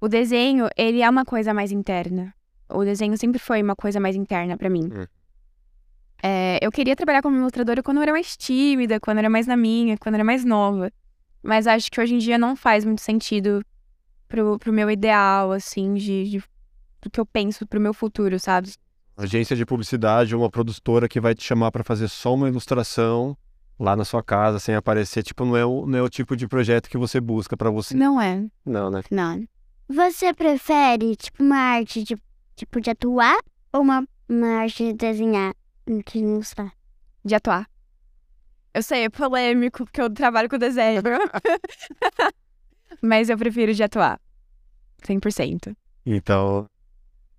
[0.00, 2.34] o desenho, ele é uma coisa mais interna.
[2.68, 4.88] O desenho sempre foi uma coisa mais interna pra mim.
[4.92, 5.06] Hum.
[6.22, 9.46] É, eu queria trabalhar como ilustradora quando eu era mais tímida, quando eu era mais
[9.46, 10.90] na minha, quando eu era mais nova.
[11.42, 13.62] Mas acho que hoje em dia não faz muito sentido
[14.26, 16.44] pro, pro meu ideal, assim, de, de
[17.02, 18.72] do que eu penso pro meu futuro, sabe?
[19.16, 23.36] Agência de publicidade ou uma produtora que vai te chamar para fazer só uma ilustração
[23.78, 25.22] lá na sua casa, sem aparecer.
[25.22, 27.94] Tipo, não é o, não é o tipo de projeto que você busca para você.
[27.94, 28.44] Não é.
[28.64, 29.02] Não, né?
[29.10, 29.44] Não.
[29.88, 32.16] Você prefere, tipo, uma arte de,
[32.54, 33.38] tipo, de atuar
[33.72, 35.54] ou uma, uma arte de desenhar?
[35.86, 36.72] De ilustrar?
[37.24, 37.68] De atuar.
[38.72, 41.02] Eu sei, é polêmico, porque eu trabalho com desenho.
[43.00, 44.20] Mas eu prefiro de atuar.
[45.02, 45.76] 100%.
[46.06, 46.66] Então,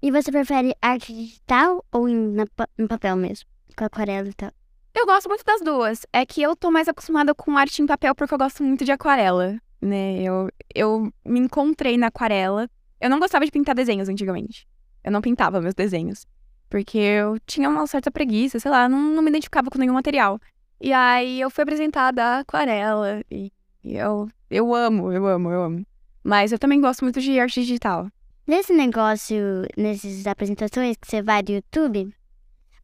[0.01, 2.45] E você prefere arte digital ou em, na
[2.78, 3.47] em papel mesmo?
[3.75, 4.51] Com aquarela e tal?
[4.93, 6.06] Eu gosto muito das duas.
[6.13, 8.91] É que eu tô mais acostumada com arte em papel porque eu gosto muito de
[8.91, 10.21] aquarela, né?
[10.21, 12.69] Eu, eu me encontrei na aquarela.
[13.01, 14.65] Eu não gostava de pintar desenhos antigamente.
[15.05, 16.25] Eu não pintava meus desenhos.
[16.67, 20.39] Porque eu tinha uma certa preguiça, sei lá, não, não me identificava com nenhum material.
[20.81, 23.51] E aí eu fui apresentada à aquarela e,
[23.83, 25.85] e eu, eu amo, eu amo, eu amo.
[26.23, 28.09] Mas eu também gosto muito de arte digital.
[28.47, 29.37] Nesse negócio,
[29.77, 32.11] nessas apresentações que você vai do YouTube,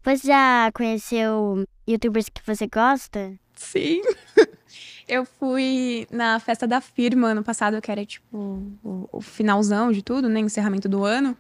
[0.03, 3.34] você já conheceu youtubers que você gosta?
[3.55, 4.01] Sim.
[5.07, 8.38] Eu fui na festa da firma ano passado, que era tipo
[8.84, 10.39] o, o finalzão de tudo, né?
[10.39, 11.36] Encerramento do ano.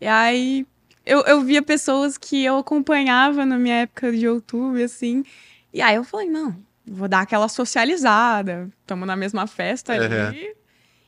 [0.00, 0.66] E aí
[1.04, 5.24] eu, eu via pessoas que eu acompanhava na minha época de YouTube, assim.
[5.72, 6.56] E aí eu falei, não,
[6.86, 8.68] vou dar aquela socializada.
[8.86, 10.06] Tamo na mesma festa ali.
[10.06, 10.54] Uhum.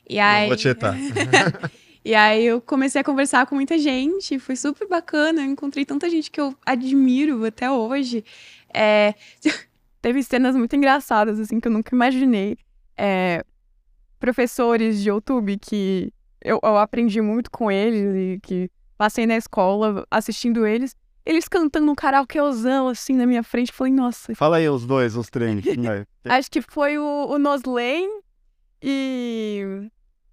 [0.09, 0.48] E Não aí.
[0.48, 0.96] vou tietar.
[2.05, 5.42] E aí eu comecei a conversar com muita gente, foi super bacana.
[5.42, 8.24] Eu encontrei tanta gente que eu admiro até hoje.
[8.72, 9.14] É,
[10.01, 12.57] Teve cenas muito engraçadas, assim, que eu nunca imaginei.
[12.96, 13.44] É,
[14.18, 20.05] professores de YouTube que eu, eu aprendi muito com eles e que passei na escola
[20.11, 20.95] assistindo eles.
[21.25, 23.73] Eles cantando um karaokeozão, assim, na minha frente.
[23.73, 25.63] Falei, nossa, Fala aí os dois, os três.
[26.25, 28.09] Acho que foi o, o Noslen
[28.83, 29.89] e.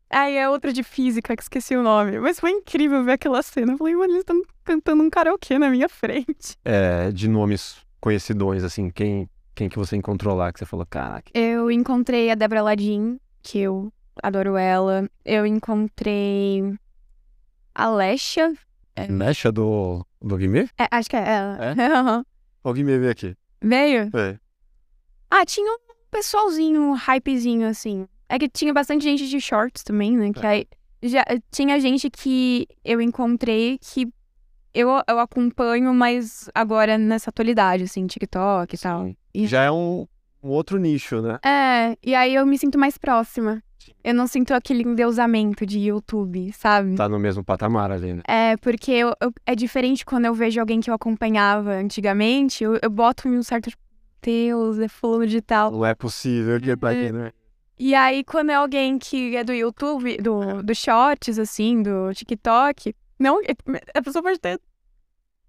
[0.09, 2.19] Aí é outra de física, que esqueci o nome.
[2.19, 3.73] Mas foi incrível ver aquela cena.
[3.73, 6.55] Eu falei, mano, eles estão cantando um karaokê na minha frente.
[6.63, 11.29] É, de nomes conhecidões, assim, quem, quem que você encontrou lá que você falou, caraca.
[11.33, 13.91] Eu encontrei a Débora Ladin, que eu
[14.23, 15.09] adoro ela.
[15.25, 16.77] Eu encontrei
[17.75, 18.53] a Lesha.
[19.09, 20.69] Mecha do, do Guimê?
[20.79, 21.57] É, acho que é ela.
[21.61, 22.25] É?
[22.63, 23.35] O Guimê veio aqui.
[23.61, 24.09] Veio?
[24.15, 24.39] É.
[25.29, 25.77] Ah, tinha um
[26.09, 28.07] pessoalzinho, um hypezinho, assim.
[28.27, 30.31] É que tinha bastante gente de shorts também, né?
[30.33, 30.65] Que aí
[31.03, 34.07] já tinha gente que eu encontrei que
[34.73, 39.07] eu, eu acompanho, mas agora nessa atualidade, assim, TikTok e tal.
[39.31, 40.07] E- Já é um,
[40.41, 41.37] um outro nicho, né?
[41.45, 43.61] É, e aí eu me sinto mais próxima.
[44.03, 46.95] Eu não sinto aquele endeusamento de YouTube, sabe?
[46.95, 48.21] Tá no mesmo patamar ali, né?
[48.27, 52.77] É, porque eu- eu- é diferente quando eu vejo alguém que eu acompanhava antigamente, eu,
[52.81, 53.83] eu boto um certo, tipo,
[54.21, 55.71] Deus, é fulano de tal.
[55.71, 57.31] Não é possível que pra quem, né?
[57.77, 62.95] E aí, quando é alguém que é do YouTube, do, do Shorts, assim, do TikTok,
[63.19, 63.39] não,
[63.93, 64.59] a pessoa pode ter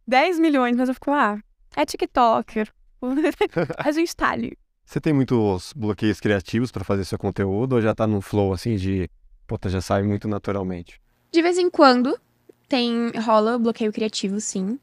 [0.06, 1.38] 10 milhões, mas eu fico, ah,
[1.76, 2.68] é TikToker.
[3.82, 4.56] Faz um style.
[4.86, 8.76] Você tem muitos bloqueios criativos pra fazer seu conteúdo ou já tá num flow assim
[8.76, 9.10] de,
[9.46, 11.00] puta, já sai muito naturalmente?
[11.36, 12.18] de vez em quando
[12.68, 14.78] tem rola bloqueio criativo, sim.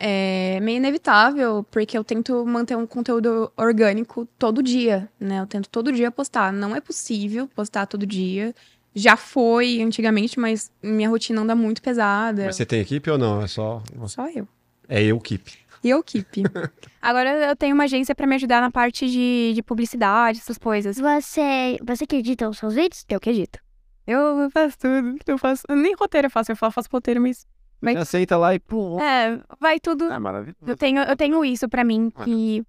[0.00, 5.40] É meio inevitável, porque eu tento manter um conteúdo orgânico todo dia, né?
[5.40, 6.52] Eu tento todo dia postar.
[6.52, 8.54] Não é possível postar todo dia.
[8.94, 12.44] Já foi antigamente, mas minha rotina anda muito pesada.
[12.44, 13.42] Mas você tem equipe ou não?
[13.42, 13.82] É só.
[14.06, 14.46] Só eu.
[14.88, 15.50] É eu keep.
[15.82, 16.42] E eu keep.
[17.00, 20.98] Agora eu tenho uma agência pra me ajudar na parte de, de publicidade, essas coisas.
[20.98, 23.04] Você, você que edita os seus vídeos?
[23.08, 23.58] Eu que edito.
[24.06, 25.18] Eu faço tudo.
[25.26, 25.62] Eu faço.
[25.70, 27.46] Nem roteiro eu faço, eu fa- faço roteiro, mas.
[27.80, 28.98] Mas- Você aceita lá e pô.
[29.00, 30.04] É, vai tudo.
[30.10, 30.58] É maravilhoso.
[30.66, 32.62] Eu tenho, eu tenho isso pra mim, que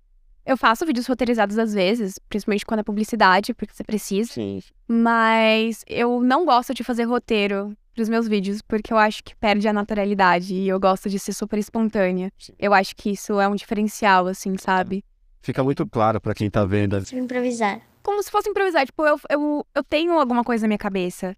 [0.46, 4.32] eu faço vídeos roteirizados às vezes, principalmente quando é publicidade, porque você precisa.
[4.34, 4.60] Sim.
[4.88, 9.68] Mas eu não gosto de fazer roteiro pros meus vídeos, porque eu acho que perde
[9.68, 12.32] a naturalidade e eu gosto de ser super espontânea.
[12.38, 12.54] Sim.
[12.58, 15.04] Eu acho que isso é um diferencial, assim, sabe?
[15.42, 16.98] Fica muito claro pra quem tá vendo.
[17.14, 17.82] Improvisar.
[18.04, 18.86] Como se fosse improvisar.
[18.86, 21.36] Tipo, eu, eu, eu tenho alguma coisa na minha cabeça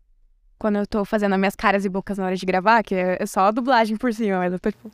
[0.62, 3.18] quando eu tô fazendo as minhas caras e bocas na hora de gravar, que é
[3.20, 4.92] é só a dublagem por cima, mas eu tô tipo.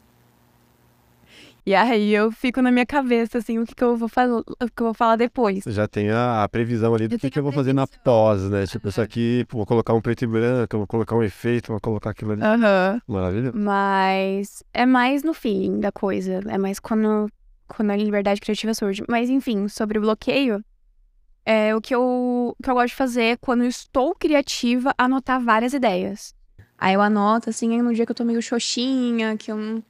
[1.67, 4.43] E aí eu fico na minha cabeça, assim, o que, que eu vou falar, o
[4.73, 5.65] que eu vou falar depois.
[5.67, 8.49] Já tem a, a previsão ali do Eu que, que eu vou fazer na pós,
[8.49, 8.65] né?
[8.65, 12.11] Tipo, isso aqui, vou colocar um preto e branco, vou colocar um efeito, vou colocar
[12.11, 12.41] aquilo ali.
[12.41, 13.01] Aham.
[13.05, 13.57] Maravilhoso.
[13.57, 16.39] Mas é mais no feeling da coisa.
[16.47, 17.29] É mais quando,
[17.67, 19.03] quando a liberdade criativa surge.
[19.09, 20.63] Mas enfim, sobre o bloqueio,
[21.45, 24.93] é, o, que eu, o que eu gosto de fazer é, quando eu estou criativa,
[24.97, 26.33] anotar várias ideias.
[26.77, 29.83] Aí eu anoto, assim, aí no dia que eu tô meio xoxinha, que eu não.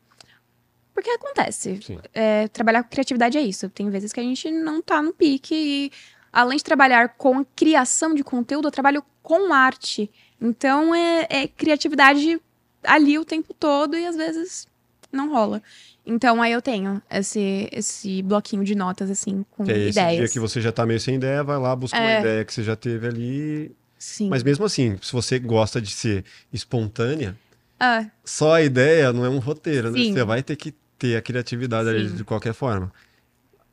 [0.97, 1.79] Porque acontece.
[2.11, 3.69] É, trabalhar com criatividade é isso.
[3.69, 5.91] Tem vezes que a gente não tá no pique e,
[6.33, 10.09] além de trabalhar com criação de conteúdo, eu trabalho com arte.
[10.41, 12.41] Então é, é criatividade
[12.83, 14.67] ali o tempo todo e às vezes
[15.11, 15.61] não rola.
[16.03, 20.17] Então aí eu tenho esse, esse bloquinho de notas, assim, com Que é ideias.
[20.17, 22.19] dia que você já tá meio sem ideia, vai lá, busca uma É.
[22.21, 23.75] ideia que você já teve ali.
[23.99, 24.29] Sim.
[24.29, 27.37] Mas mesmo assim, se você gosta de ser espontânea,
[27.79, 29.99] Ah, só a ideia não é um roteiro, né?
[30.11, 32.91] Você vai ter que ter a criatividade ali de qualquer forma.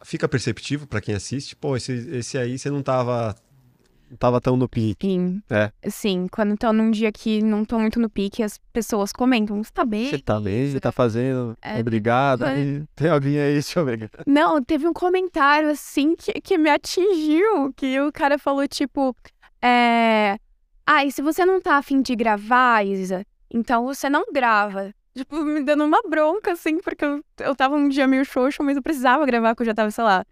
[0.02, 3.34] Fica perceptivo pra quem assiste, pô, esse, esse aí você não tava,
[4.10, 5.06] não tava tão no pique.
[5.06, 5.42] Sim.
[5.48, 5.72] É.
[5.88, 9.70] Sim, quando tô num dia que não tô muito no pique, as pessoas comentam, você
[9.72, 10.10] tá bem?
[10.10, 11.80] Você tá bem, você tá fazendo, É.
[11.80, 12.44] obrigado.
[12.44, 12.82] É.
[12.94, 14.10] Tem alguém aí, deixa eu ver.
[14.26, 19.16] Não, teve um comentário assim que, que me atingiu, que o cara falou, tipo,
[19.62, 20.36] é.
[20.86, 24.92] Ah, e se você não tá afim de gravar, Isa, então você não grava.
[25.16, 28.76] Tipo, me dando uma bronca, assim, porque eu, eu tava um dia meio xoxo, mas
[28.76, 30.24] eu precisava gravar, porque eu já tava, sei lá,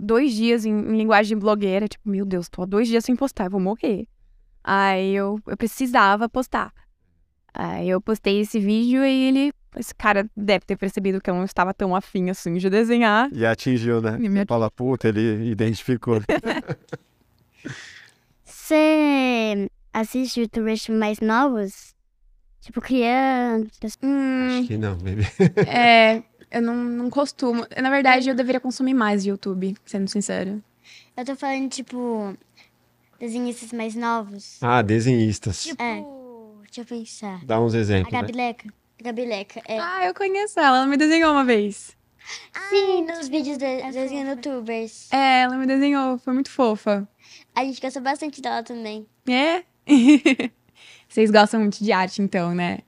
[0.00, 1.88] dois dias em, em linguagem blogueira.
[1.88, 4.06] Tipo, meu Deus, tô há dois dias sem postar, eu vou morrer.
[4.62, 6.72] Aí eu, eu precisava postar.
[7.52, 9.52] Aí eu postei esse vídeo e ele.
[9.76, 13.28] Esse cara deve ter percebido que eu não estava tão afim assim de desenhar.
[13.32, 14.18] E atingiu, né?
[14.20, 16.20] E me Fala, puta, ele identificou.
[18.44, 21.94] Você assiste youtubers mais novos?
[22.62, 23.98] Tipo crianças.
[24.02, 25.26] hum, Acho que não, baby.
[25.68, 27.66] É, eu não, não costumo.
[27.82, 30.58] Na verdade, eu deveria consumir mais de YouTube, sendo sincera.
[31.16, 32.36] Eu tô falando, tipo,
[33.18, 34.58] desenhistas mais novos.
[34.62, 35.64] Ah, desenhistas.
[35.64, 36.02] Tipo, É.
[36.62, 37.44] Deixa eu pensar.
[37.44, 38.20] Dá uns A exemplos, né?
[38.20, 38.68] Gabileca.
[39.00, 39.78] A Gabileca, é.
[39.78, 40.78] Ah, eu conheço ela.
[40.78, 41.96] Ela me desenhou uma vez.
[42.70, 45.12] Sim, nos vídeos de, dos youtubers.
[45.12, 46.16] É, ela me desenhou.
[46.18, 47.06] Foi muito fofa.
[47.54, 49.04] A gente gosta bastante dela também.
[49.28, 49.64] É?
[51.12, 52.78] Vocês gostam muito de arte, então, né?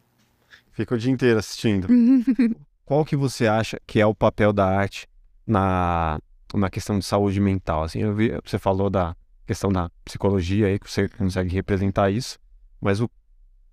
[0.72, 1.86] Fica o dia inteiro assistindo.
[2.86, 5.06] Qual que você acha que é o papel da arte
[5.46, 6.18] na,
[6.54, 7.82] na questão de saúde mental?
[7.82, 9.14] Assim, eu vi, você falou da
[9.46, 12.38] questão da psicologia aí, que você consegue representar isso,
[12.80, 13.10] mas o,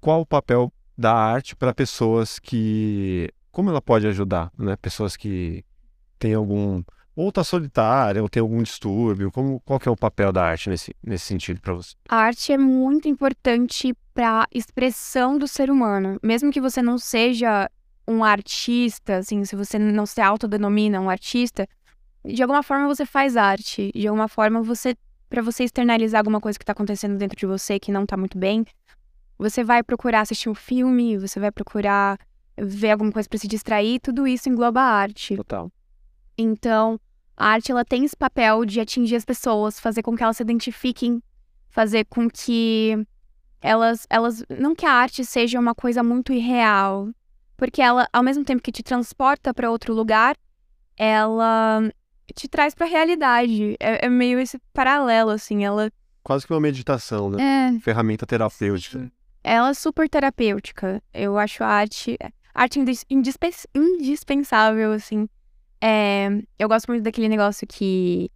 [0.02, 3.30] qual o papel da arte para pessoas que...
[3.54, 4.76] Como ela pode ajudar, né?
[4.76, 5.64] Pessoas que
[6.20, 6.84] têm algum...
[7.16, 9.32] Ou tá solitária, ou tem algum distúrbio.
[9.32, 11.96] Como, qual que é o papel da arte nesse, nesse sentido para você?
[12.08, 16.18] A arte é muito importante para expressão do ser humano.
[16.24, 17.70] Mesmo que você não seja
[18.08, 21.68] um artista, assim, se você não se autodenomina um artista,
[22.26, 23.92] de alguma forma você faz arte.
[23.94, 24.96] De alguma forma você,
[25.30, 28.38] para você externalizar alguma coisa que tá acontecendo dentro de você que não tá muito
[28.38, 28.66] bem,
[29.38, 32.18] você vai procurar assistir um filme, você vai procurar
[32.58, 35.36] ver alguma coisa para se distrair, tudo isso engloba a arte.
[35.36, 35.72] Total.
[36.42, 37.00] Então,
[37.38, 40.44] a arte ela tem esse papel de atingir as pessoas, fazer com que elas se
[40.44, 41.22] identifiquem,
[41.70, 42.98] fazer com que
[43.62, 47.10] elas, elas não que a arte seja uma coisa muito irreal,
[47.58, 50.36] porque ela, ao mesmo tempo que te transporta para outro lugar,
[50.98, 51.82] ela
[52.36, 53.76] te traz para a realidade.
[53.80, 55.92] É, é meio esse paralelo assim, ela
[56.24, 57.74] Quase que uma meditação, né?
[57.76, 59.12] é, Ferramenta terapêutica.
[59.44, 61.02] ela é super terapêutica.
[61.12, 62.18] Eu acho a arte,
[62.54, 65.28] arte indis- indispe- indispensável, assim.
[65.82, 68.30] É, eu gosto muito daquele negócio que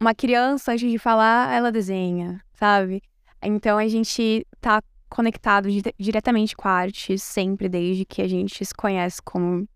[0.00, 3.02] uma criança, antes de falar, ela desenha, sabe?
[3.42, 8.64] Então a gente tá conectado di- diretamente com a arte sempre, desde que a gente
[8.64, 9.68] se conhece como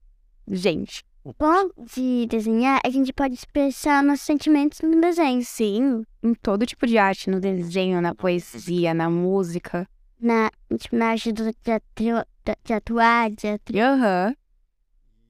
[0.48, 1.04] gente.
[1.38, 5.42] Bom de desenhar, a gente pode expressar nossos sentimentos no desenho.
[5.44, 9.86] Sim, em todo tipo de arte, no desenho, na poesia, na música.
[10.18, 12.26] Na, tipo, na arte do, de, atu-
[12.64, 14.34] de atuar, de atu- Aham.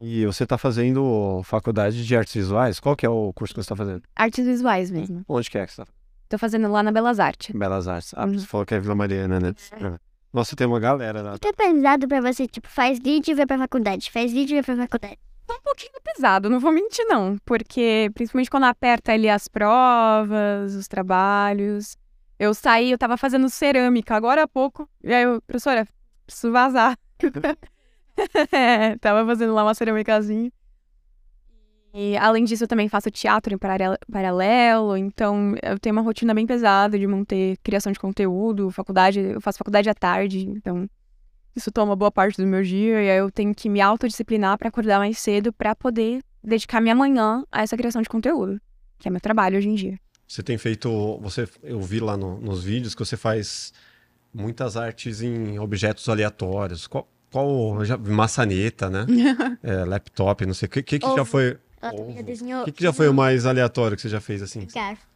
[0.00, 2.80] E você está fazendo faculdade de artes visuais?
[2.80, 4.02] Qual que é o curso que você está fazendo?
[4.16, 5.22] Artes visuais mesmo.
[5.28, 5.92] Onde que é que você está
[6.28, 7.54] Tô fazendo lá na Belas Artes.
[7.54, 8.14] Belas Artes.
[8.16, 8.38] Ah, Uhum.
[8.38, 9.52] você falou que é Vila Mariana, né?
[10.32, 11.30] Nossa, tem uma galera lá.
[11.30, 14.10] Muito aprendizado pra você, tipo, faz vídeo e vai pra faculdade.
[14.12, 15.18] Faz vídeo e vai pra faculdade.
[15.46, 20.72] Tá um pouquinho pesado, não vou mentir não, porque principalmente quando aperta ali as provas,
[20.76, 21.96] os trabalhos.
[22.38, 25.86] Eu saí, eu tava fazendo cerâmica agora há pouco, e aí eu, professora,
[26.24, 26.96] preciso vazar.
[29.00, 30.50] tava fazendo lá uma cerâmicazinha.
[31.92, 36.32] E além disso, eu também faço teatro em paralelo, paralelo, então eu tenho uma rotina
[36.32, 40.88] bem pesada de manter criação de conteúdo, faculdade, eu faço faculdade à tarde, então
[41.56, 44.68] isso toma boa parte do meu dia e aí eu tenho que me autodisciplinar para
[44.68, 48.60] acordar mais cedo para poder dedicar minha manhã a essa criação de conteúdo,
[48.96, 49.98] que é meu trabalho hoje em dia.
[50.28, 51.18] Você tem feito.
[51.22, 53.72] Você, eu vi lá no- nos vídeos que você faz
[54.32, 56.86] muitas artes em objetos aleatórios.
[56.86, 57.08] Qual.
[57.30, 59.06] Qual já, maçaneta, né?
[59.62, 60.66] É, laptop, não sei.
[60.66, 61.24] O que, que, que já Ovo.
[61.24, 61.58] foi.
[61.82, 62.62] Ela também já desenhou.
[62.62, 64.60] O que, que já foi o mais aleatório que você já fez assim?
[64.60, 65.10] Vocês Garfo.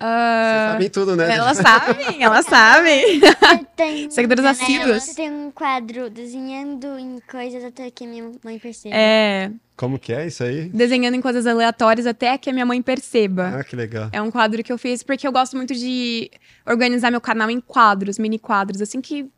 [0.00, 1.34] Ah, sabem tudo, né?
[1.34, 3.20] elas sabem, elas sabem.
[4.10, 5.02] Seguidores assíduos.
[5.02, 8.94] Você tem um quadro desenhando em coisas até que minha mãe perceba.
[8.94, 10.68] É, Como que é isso aí?
[10.68, 13.58] desenhando em coisas aleatórias até que a minha mãe perceba.
[13.58, 14.08] Ah, que legal.
[14.12, 16.30] É um quadro que eu fiz porque eu gosto muito de
[16.64, 19.28] organizar meu canal em quadros, mini quadros, assim que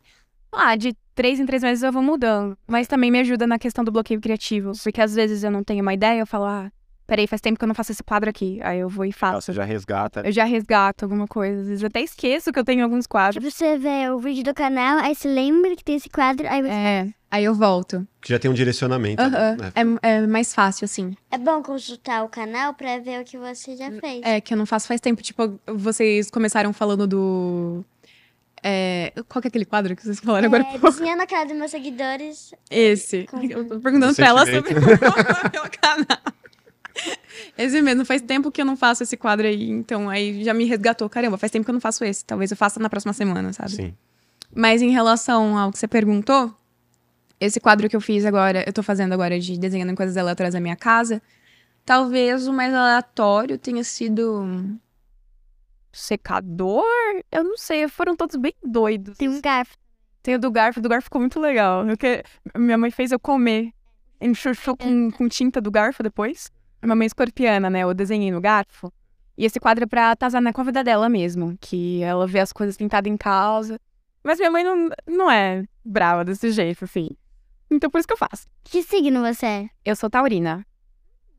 [0.51, 3.83] Ah, de três em três meses eu vou mudando, mas também me ajuda na questão
[3.83, 6.71] do bloqueio criativo, porque às vezes eu não tenho uma ideia, eu falo, ah,
[7.05, 9.13] peraí, faz tempo que eu não faço esse quadro aqui, aí eu vou e Ah,
[9.15, 9.41] faço.
[9.41, 10.21] você já resgata.
[10.25, 13.43] Eu já resgato alguma coisa, às vezes eu até esqueço que eu tenho alguns quadros.
[13.43, 16.61] Tipo, você vê o vídeo do canal, aí você lembra que tem esse quadro, aí
[16.63, 16.69] você...
[16.69, 18.07] É, aí eu volto.
[18.21, 19.21] Que já tem um direcionamento.
[19.21, 19.57] Aham.
[19.57, 19.97] né?
[20.01, 21.15] É, é mais fácil, assim.
[21.29, 24.21] É bom consultar o canal pra ver o que você já fez.
[24.23, 25.21] É, que eu não faço faz tempo.
[25.21, 27.85] Tipo, vocês começaram falando do.
[28.63, 30.63] É, qual que é aquele quadro que vocês falaram agora?
[30.63, 30.91] É, pouco?
[30.91, 32.53] desenhando a cara dos meus seguidores.
[32.69, 33.25] Esse.
[33.25, 34.81] Com- Eu tô perguntando pra ela sobre o
[35.51, 36.33] meu canal.
[37.57, 40.65] Esse mesmo, faz tempo que eu não faço esse quadro aí, então aí já me
[40.65, 41.09] resgatou.
[41.09, 42.23] Caramba, faz tempo que eu não faço esse.
[42.23, 43.71] Talvez eu faça na próxima semana, sabe?
[43.71, 43.93] Sim.
[44.53, 46.53] Mas em relação ao que você perguntou,
[47.39, 50.53] esse quadro que eu fiz agora, eu tô fazendo agora de desenhando em coisas aleatórias
[50.53, 51.21] da minha casa,
[51.85, 54.77] talvez o mais aleatório tenha sido.
[55.91, 56.83] Secador?
[57.31, 59.17] Eu não sei, foram todos bem doidos.
[59.17, 59.75] Tem um garfo.
[60.23, 61.87] Tem o do garfo, o do garfo ficou muito legal.
[61.87, 62.23] Eu que...
[62.55, 63.71] Minha mãe fez eu comer.
[64.19, 66.51] Enxurchou com, com tinta do garfo depois.
[66.81, 67.81] Minha mãe é escorpiana, né?
[67.81, 68.91] Eu desenhei no garfo.
[69.37, 71.57] E esse quadro é pra atazanar com a vida dela mesmo.
[71.59, 73.79] Que ela vê as coisas pintadas em causa.
[74.23, 77.09] Mas minha mãe não, não é brava desse jeito, assim.
[77.69, 78.45] Então por isso que eu faço.
[78.63, 79.69] Que signo você é?
[79.83, 80.65] Eu sou taurina.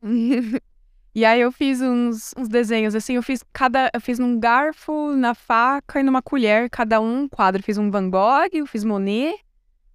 [1.15, 3.89] E aí eu fiz uns, uns desenhos, assim, eu fiz cada.
[3.93, 7.59] Eu fiz num garfo, na faca e numa colher, cada um quadro.
[7.61, 9.39] Eu fiz um Van Gogh, eu fiz Monet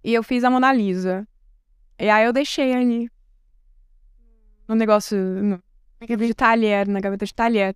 [0.01, 1.27] e eu fiz a Mona Lisa.
[1.99, 3.11] E aí eu deixei ali.
[4.65, 5.17] No negócio.
[5.17, 5.61] No,
[5.99, 7.75] de talher, na gaveta de talher.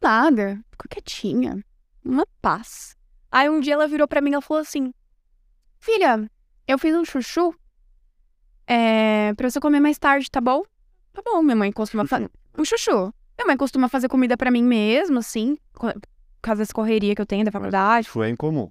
[0.00, 0.60] Nada.
[0.70, 1.64] Ficou quietinha.
[2.04, 2.96] Uma paz.
[3.28, 4.94] Aí um dia ela virou pra mim e falou assim:
[5.80, 6.30] Filha,
[6.68, 7.52] eu fiz um chuchu.
[8.68, 10.62] É, pra você comer mais tarde, tá bom?
[11.16, 12.30] Tá bom, minha mãe costuma fazer.
[12.58, 13.10] Um chuchu.
[13.38, 15.56] Minha mãe costuma fazer comida pra mim mesmo, assim.
[15.72, 15.94] Por
[16.42, 18.06] causa dessa correria que eu tenho da faculdade.
[18.06, 18.68] Foi incomum.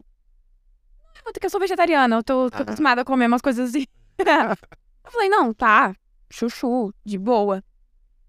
[1.24, 2.62] Porque eu sou vegetariana, eu tô, tô Ah.
[2.62, 3.86] acostumada a comer umas coisas assim.
[4.20, 5.96] eu falei, não, tá.
[6.30, 7.64] Chuchu, de boa.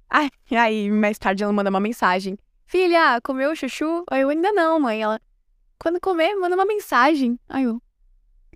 [0.09, 2.39] Ai, aí, mais tarde ela manda uma mensagem.
[2.65, 4.03] Filha, comeu o chuchu?
[4.11, 5.03] Aí eu ainda não, mãe.
[5.03, 5.21] Ela,
[5.79, 7.39] quando comer, manda uma mensagem.
[7.51, 7.83] Aí eu,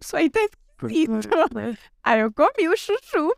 [0.01, 1.13] isso aí tá escrito.
[2.03, 3.37] Aí eu comi o chuchu,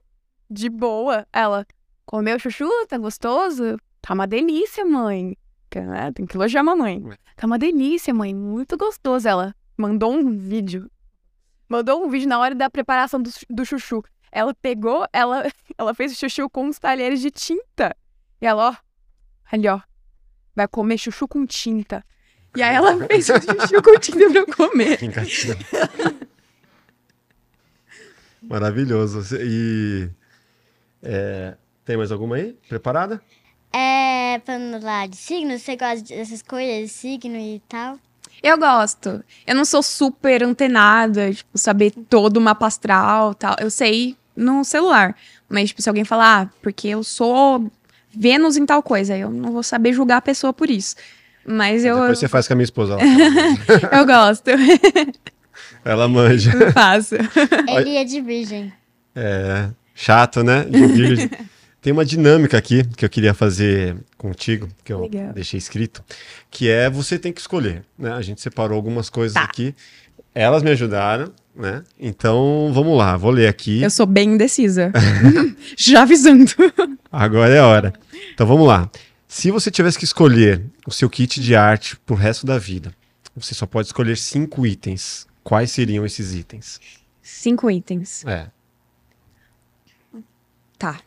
[0.48, 1.26] de boa.
[1.32, 1.66] Ela,
[2.12, 2.68] comeu chuchu?
[2.86, 3.78] Tá gostoso?
[4.02, 5.34] Tá uma delícia, mãe.
[5.74, 7.02] Né, Tem que elogiar a mamãe.
[7.34, 8.34] Tá uma delícia, mãe.
[8.34, 9.26] Muito gostoso.
[9.26, 10.90] Ela mandou um vídeo.
[11.66, 14.04] Mandou um vídeo na hora da preparação do, do chuchu.
[14.30, 17.96] Ela pegou, ela, ela fez o chuchu com uns talheres de tinta.
[18.42, 18.76] E ela, ó,
[19.50, 19.80] ali, ó,
[20.54, 22.04] vai comer chuchu com tinta.
[22.54, 24.98] E aí ela fez o chuchu com tinta pra eu comer.
[28.42, 29.34] Maravilhoso.
[29.40, 30.10] E.
[31.02, 32.56] é, tem mais alguma aí?
[32.68, 33.20] Preparada?
[33.72, 37.98] É, falando lá de signo, você gosta dessas coisas, de signo e tal?
[38.42, 39.22] Eu gosto.
[39.46, 43.56] Eu não sou super antenada, tipo, saber todo o mapa astral tal.
[43.58, 45.16] Eu sei no celular.
[45.48, 47.70] Mas, tipo, se alguém falar, ah, porque eu sou
[48.14, 50.96] Vênus em tal coisa, eu não vou saber julgar a pessoa por isso.
[51.46, 52.94] Mas eu, Depois você faz com a minha esposa.
[52.94, 54.48] Ela, eu gosto.
[55.84, 56.52] ela manja.
[56.52, 57.14] Eu faço.
[57.68, 58.72] Ele é de virgem.
[59.14, 60.64] É, chato, né?
[60.64, 61.30] De virgem.
[61.82, 65.32] Tem uma dinâmica aqui que eu queria fazer contigo, que eu Legal.
[65.32, 66.02] deixei escrito,
[66.48, 68.12] que é você tem que escolher, né?
[68.12, 69.42] A gente separou algumas coisas Tá.
[69.42, 69.74] aqui,
[70.32, 71.82] elas me ajudaram, né?
[71.98, 73.82] Então, vamos lá, vou ler aqui.
[73.82, 74.92] Eu sou bem indecisa.
[75.76, 76.52] Já avisando.
[77.10, 77.92] Agora é a hora.
[78.32, 78.88] Então, vamos lá.
[79.26, 82.94] Se você tivesse que escolher o seu kit de arte pro resto da vida,
[83.34, 85.26] você só pode escolher cinco itens.
[85.42, 86.78] Quais seriam esses itens?
[87.20, 88.24] Cinco itens.
[88.24, 88.46] É.
[90.78, 91.00] Tá.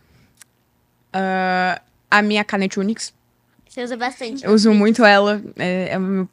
[1.18, 3.14] Ah, a minha caneta Unix.
[3.70, 4.44] Você usa bastante.
[4.46, 5.42] Eu uso muito ela.
[5.58, 6.28] É, é meu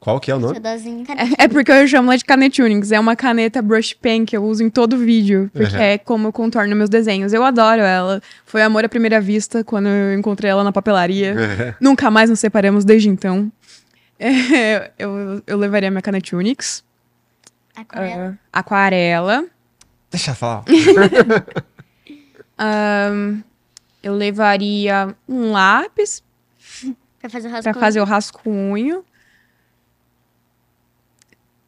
[0.00, 0.58] Qual que é o nome?
[0.58, 1.04] Dozinho.
[1.38, 2.90] É porque eu chamo ela de caneta Unix.
[2.92, 5.50] É uma caneta brush pen que eu uso em todo vídeo.
[5.52, 5.82] Porque Uhum.
[5.82, 7.32] é como eu contorno meus desenhos.
[7.32, 8.22] Eu adoro ela.
[8.46, 11.76] Foi amor à primeira vista quando eu encontrei ela na papelaria.
[11.80, 13.50] Nunca mais nos separamos desde então.
[14.18, 16.82] É, eu, eu levaria minha caneta Unix.
[17.76, 18.38] Aquarela.
[18.52, 19.44] ah, aquarela.
[20.10, 20.64] Deixa eu falar.
[22.58, 23.42] ahn,
[24.02, 26.22] eu levaria um lápis
[27.20, 27.72] Pra fazer o rascunho.
[27.74, 29.04] pra fazer o rascunho.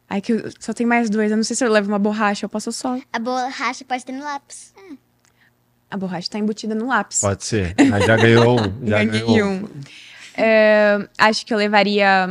[0.09, 1.31] Ai, que eu- só tem mais dois.
[1.31, 2.45] Eu não sei se eu levo uma borracha.
[2.45, 2.99] Eu posso só.
[3.11, 4.73] A borracha pode ter no lápis.
[5.89, 7.21] A borracha tá embutida no lápis.
[7.21, 7.73] Pode ser.
[7.77, 8.63] Aí já ganhou um.
[8.87, 9.69] Já Ganhei ganhou um.
[10.37, 12.27] É, acho que eu levaria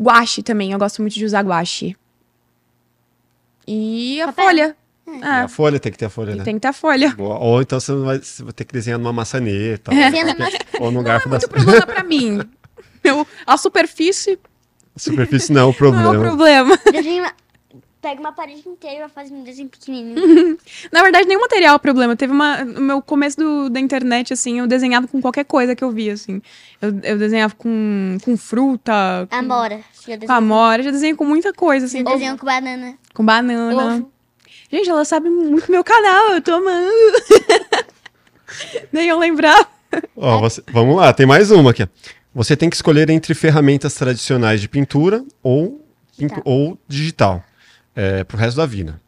[0.00, 0.72] guache também.
[0.72, 1.96] Eu gosto muito de usar guache.
[3.66, 4.44] E a Papel.
[4.44, 4.76] folha.
[5.20, 6.44] Ah, a folha tem que ter a folha, e né?
[6.44, 7.10] tem que ter a folha.
[7.14, 7.38] Boa.
[7.38, 9.90] Ou então você vai, você vai ter que desenhar numa maçaneta.
[9.90, 10.36] Desenha
[10.78, 12.40] Ou, ou no garfo da Muito problema pra mim.
[13.02, 14.38] Eu, a superfície
[14.96, 16.18] superfície, não é o não é problema.
[16.18, 16.78] o problema.
[16.92, 17.32] Desenha.
[18.00, 20.58] Pega uma parede inteira e faz um desenho pequenininho.
[20.90, 22.16] Na verdade, nem o material é o problema.
[22.16, 22.64] Teve uma.
[22.64, 26.12] No meu começo do- da internet, assim, eu desenhava com qualquer coisa que eu via,
[26.14, 26.42] assim.
[26.80, 29.80] Eu, eu desenhava com, com fruta, com, Amora.
[30.04, 30.82] Já com amora.
[30.82, 32.02] Já desenhei com muita coisa, assim.
[32.02, 32.94] Você desenhou com banana.
[33.14, 33.94] Com banana.
[33.98, 34.12] Ovo.
[34.72, 36.88] Gente, ela sabe muito meu canal, eu tô amando.
[38.90, 39.68] Nem eu lembrava.
[40.16, 41.86] Ó, você- vamos lá, tem mais uma aqui.
[42.34, 45.84] Você tem que escolher entre ferramentas tradicionais de pintura ou,
[46.16, 46.42] pintu- Digital.
[46.46, 47.44] ou digital
[47.94, 48.98] é, pro resto da vida.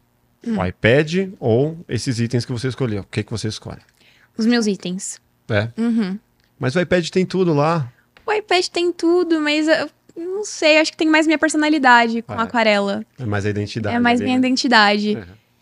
[0.45, 0.59] Hum.
[0.59, 3.01] O iPad ou esses itens que você escolheu.
[3.01, 3.81] O que, que você escolhe?
[4.37, 5.19] Os meus itens.
[5.49, 5.69] É.
[5.75, 6.19] Uhum.
[6.59, 7.91] Mas o iPad tem tudo lá.
[8.23, 12.33] O iPad tem tudo, mas eu não sei, acho que tem mais minha personalidade com
[12.33, 12.41] é.
[12.43, 13.03] aquarela.
[13.17, 13.95] É mais a identidade.
[13.95, 14.47] é mais ali, minha né?
[14.47, 15.17] identidade.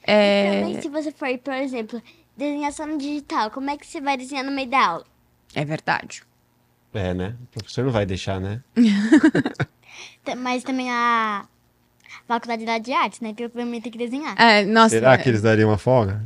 [0.06, 0.46] É.
[0.46, 2.02] É, Também, se você for, por exemplo,
[2.36, 5.06] desenhar só no digital, como é que você vai desenhar no meio da aula?
[5.56, 6.24] é verdade.
[6.94, 7.36] É, né?
[7.44, 8.62] O professor não vai deixar, né?
[10.38, 11.48] Mas também a
[12.28, 13.34] faculdade lá de artes, né?
[13.34, 14.40] Provavelmente tem que desenhar.
[14.40, 16.24] É, nossa, Será que eles dariam uma folga?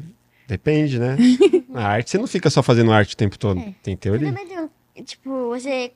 [0.47, 1.15] Depende, né?
[1.73, 3.59] a arte, você não fica só fazendo arte o tempo todo.
[3.59, 3.73] É.
[3.81, 4.27] Tem Você teoria.
[4.31, 4.47] também
[5.03, 5.93] tipo, você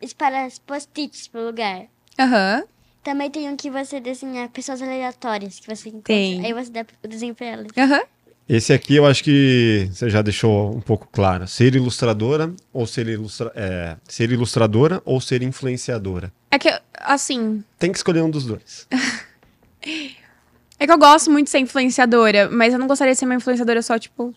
[0.00, 1.86] espalha as post-its pro lugar.
[2.18, 2.64] Aham.
[3.02, 6.14] Também tem um que você desenha pessoas aleatórias que você encontra.
[6.14, 6.44] Tem.
[6.44, 7.66] Aí você dá o desenho pra elas.
[7.76, 8.02] Aham.
[8.48, 11.46] Esse aqui eu acho que você já deixou um pouco claro.
[11.46, 13.52] Ser ilustradora ou ser, ilustra...
[13.54, 16.32] é, ser ilustradora ou ser influenciadora?
[16.50, 18.86] É que, assim, Tem que escolher um dos dois.
[20.80, 23.34] É que eu gosto muito de ser influenciadora, mas eu não gostaria de ser uma
[23.34, 24.32] influenciadora só, tipo.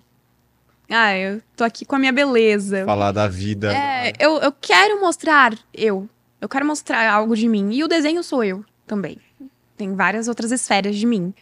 [0.89, 2.83] Ah, eu tô aqui com a minha beleza.
[2.83, 3.71] Falar da vida.
[3.71, 6.09] É, eu, eu quero mostrar eu.
[6.41, 7.71] Eu quero mostrar algo de mim.
[7.71, 9.17] E o desenho sou eu também.
[9.77, 11.33] Tem várias outras esferas de mim.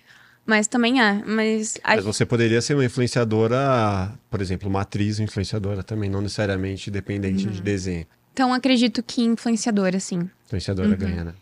[0.46, 1.24] Mas também é.
[1.26, 1.78] Mas.
[1.84, 6.90] a- Mas você poderia ser uma influenciadora, por exemplo, uma atriz influenciadora também, não necessariamente
[6.92, 7.52] dependente Uhum.
[7.52, 8.06] de desenho.
[8.34, 10.30] Então acredito que influenciadora, sim.
[10.46, 10.96] Influenciadora Uhum.
[10.98, 11.34] ganha, né?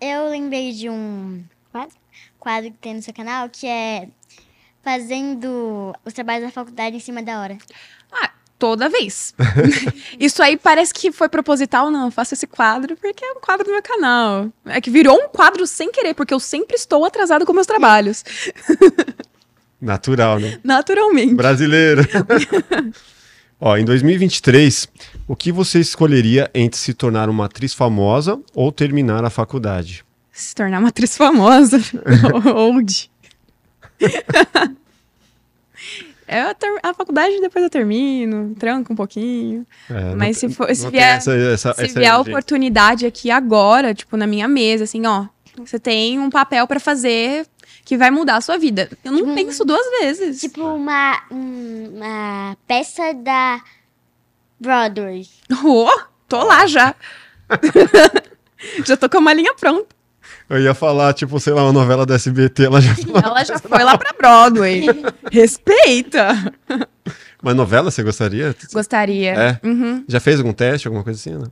[0.00, 0.14] É.
[0.16, 1.94] Eu lembrei de um quadro,
[2.38, 4.08] quadro que tem no seu canal que é
[4.82, 7.58] fazendo os trabalhos da faculdade em cima da hora.
[8.12, 9.34] Ah, toda vez.
[10.18, 12.06] Isso aí parece que foi proposital, não.
[12.06, 14.48] Eu faço esse quadro porque é um quadro do meu canal.
[14.66, 18.24] É que virou um quadro sem querer, porque eu sempre estou atrasada com meus trabalhos.
[19.80, 20.58] Natural, né?
[20.64, 21.34] Naturalmente.
[21.34, 22.02] Brasileiro.
[23.60, 24.88] Ó, em 2023,
[25.26, 30.04] o que você escolheria entre se tornar uma atriz famosa ou terminar a faculdade?
[30.30, 31.80] Se tornar uma atriz famosa.
[32.54, 33.10] Onde?
[36.28, 39.66] É a, ter- a faculdade depois eu termino, tranco um pouquinho.
[39.88, 42.18] É, não Mas se tem- for- se não vier- essa, essa, Se essa vier a
[42.18, 45.26] oportunidade aqui agora, tipo, na minha mesa, assim, ó,
[45.58, 47.46] você tem um papel pra fazer
[47.84, 48.90] que vai mudar a sua vida.
[49.04, 50.40] Eu não Tipo, penso duas vezes.
[50.40, 53.60] Tipo uma, um- uma peça da
[54.60, 55.26] Broadway.
[55.64, 55.88] Oh,
[56.28, 56.94] tô lá já.
[58.84, 59.94] já tô com uma linha pronta.
[60.48, 63.18] Eu ia falar, tipo, sei lá, uma novela da SBT, ela já falou.
[63.24, 64.86] Ela já foi lá pra Broadway.
[65.32, 66.52] Respeita.
[67.42, 68.54] Mas novela você gostaria?
[68.72, 69.32] Gostaria.
[69.32, 69.60] É?
[69.66, 70.04] Uhum.
[70.06, 71.32] Já fez algum teste, alguma coisa assim?
[71.36, 71.50] Não?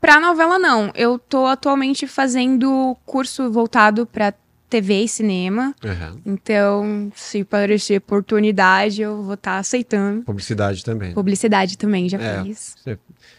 [0.00, 0.92] Pra novela, não.
[0.94, 4.32] Eu tô atualmente fazendo curso voltado pra
[4.68, 5.74] TV e cinema.
[5.84, 6.18] Aham.
[6.26, 10.22] Então, se parecer oportunidade, eu vou estar aceitando.
[10.22, 11.08] Publicidade também.
[11.10, 11.14] né?
[11.14, 12.42] Publicidade também, já É.
[12.42, 12.74] fiz.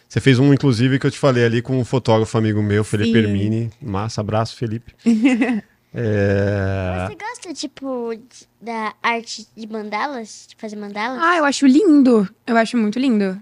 [0.07, 3.11] Você fez um, inclusive, que eu te falei ali com um fotógrafo amigo meu, Felipe
[3.11, 3.17] Sim.
[3.17, 3.71] Hermini.
[3.81, 4.93] Massa, abraço, Felipe.
[5.99, 8.13] É, Você gosta, tipo,
[8.61, 10.45] da arte de mandalas?
[10.47, 11.17] De fazer mandalas?
[11.23, 12.27] Ah, eu acho lindo.
[12.45, 13.41] Eu acho muito lindo.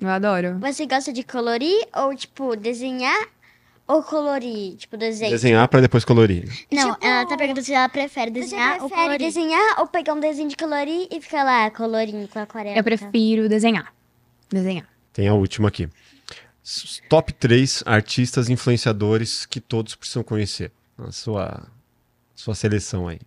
[0.00, 0.58] Eu adoro.
[0.58, 3.26] Você gosta de colorir ou, tipo, desenhar
[3.86, 4.76] ou colorir?
[4.76, 5.30] Tipo, desenho?
[5.30, 6.44] Desenhar pra depois colorir.
[6.72, 9.26] Não, Tipo, ela tá perguntando se ela prefere desenhar ou prefere colorir.
[9.26, 12.76] desenhar ou pegar um desenho de colorir e ficar lá colorindo com aquarela?
[12.76, 13.92] Eu prefiro desenhar.
[14.50, 14.86] Desenhar.
[15.12, 15.88] Tem a última aqui.
[16.64, 20.70] S- Top 3 artistas influenciadores que todos precisam conhecer.
[20.98, 21.66] A sua,
[22.34, 23.18] sua seleção aí.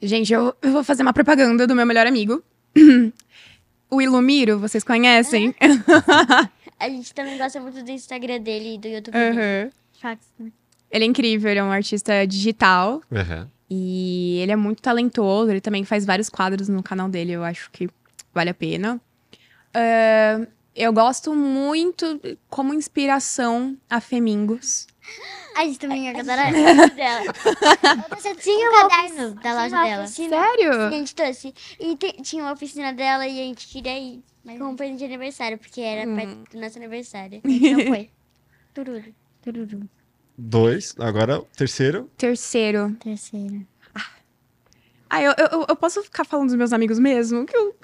[0.00, 2.42] Gente, eu, eu vou fazer uma propaganda do meu melhor amigo.
[3.90, 5.54] o Ilumiro, vocês conhecem?
[6.82, 9.38] A gente também gosta muito do Instagram dele e do YouTube dele.
[9.38, 9.70] Uhum.
[10.00, 10.50] Fax, né?
[10.90, 13.00] Ele é incrível, ele é um artista digital.
[13.12, 13.48] Aham.
[13.70, 17.70] E ele é muito talentoso, ele também faz vários quadros no canal dele, eu acho
[17.70, 17.88] que
[18.34, 19.00] vale a pena.
[19.72, 22.20] Ah, eu gosto muito
[22.50, 24.88] como inspiração a Femingos.
[25.54, 27.32] A gente também adora a loja dela.
[28.16, 30.04] Você tinha um caderno da loja dela.
[30.04, 30.90] Que a Sério?
[30.90, 31.54] gente trouxe.
[31.78, 34.22] E te- tinha uma oficina dela e a gente queria ir.
[34.44, 37.40] Mas como presente de aniversário, porque era perto do nosso aniversário.
[37.44, 38.10] A gente não foi.
[38.74, 39.14] Tururu.
[39.42, 39.88] Tururu.
[40.38, 40.94] Dois.
[40.98, 42.10] Agora, o terceiro.
[42.16, 42.96] Terceiro.
[42.98, 43.66] Terceiro.
[45.08, 47.44] Ah, eu, eu, eu posso ficar falando dos meus amigos mesmo?
[47.44, 47.76] Que eu,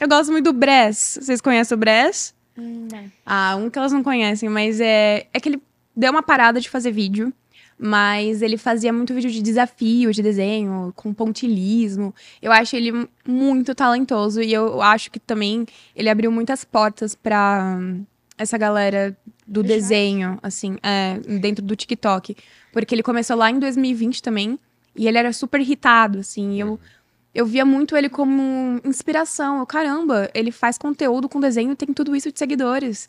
[0.00, 1.18] eu gosto muito do Bress.
[1.20, 2.32] Vocês conhecem o Bress?
[2.56, 3.10] Não.
[3.26, 5.60] Ah, um que elas não conhecem, mas é, é que ele
[6.00, 7.32] deu uma parada de fazer vídeo,
[7.78, 12.14] mas ele fazia muito vídeo de desafio, de desenho, com pontilismo.
[12.40, 17.76] Eu acho ele muito talentoso e eu acho que também ele abriu muitas portas pra
[17.78, 18.04] hum,
[18.36, 22.36] essa galera do Do desenho, assim, é, dentro do TikTok.
[22.72, 24.58] Porque ele começou lá em 2020 também
[24.94, 26.78] e ele era super irritado, assim, e eu
[27.34, 29.60] eu via muito ele como inspiração.
[29.60, 33.08] Eu, caramba, ele faz conteúdo com desenho e tem tudo isso de seguidores.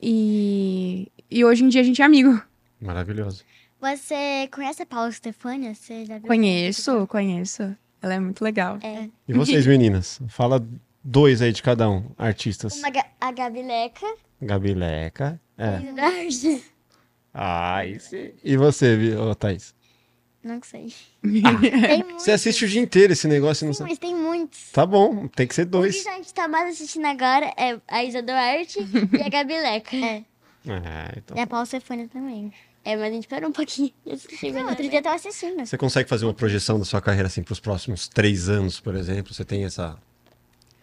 [0.00, 2.40] E, e hoje em dia a gente é amigo.
[2.80, 3.44] Maravilhoso.
[3.80, 5.74] Você conhece a Paula Stefania?
[5.74, 6.26] Você já viu?
[6.26, 7.76] Conheço, conheço.
[8.02, 8.78] Ela é muito legal.
[8.82, 9.08] É.
[9.28, 10.20] E vocês, meninas?
[10.28, 10.66] Fala
[11.04, 12.10] dois aí de cada um.
[12.16, 12.76] Artistas.
[12.78, 12.88] Uma,
[13.20, 14.06] a Gabi Leca.
[14.40, 15.40] Gabi Leca.
[15.58, 15.80] É.
[16.30, 16.62] e.
[17.32, 18.32] Ai, sim.
[18.42, 19.74] E você, Vi- ô, Thaís?
[20.42, 20.92] Não sei.
[21.22, 22.22] Tem muitos.
[22.22, 23.90] Você assiste o dia inteiro esse negócio e não Sim, sabe.
[23.90, 24.70] mas tem muitos.
[24.70, 26.06] Tá bom, tem que ser O que dois.
[26.06, 28.78] a gente tá mais assistindo agora é a Isa Duarte
[29.18, 29.96] e a Gabi Leca.
[29.96, 30.24] É.
[30.68, 31.36] Ah, então.
[31.36, 32.52] E a Paula Stefania também.
[32.84, 35.64] É, mas a gente parou um pouquinho outro dia eu tava assistindo.
[35.66, 38.94] Você consegue fazer uma projeção da sua carreira assim para os próximos três anos, por
[38.94, 39.34] exemplo?
[39.34, 39.96] Você tem essa.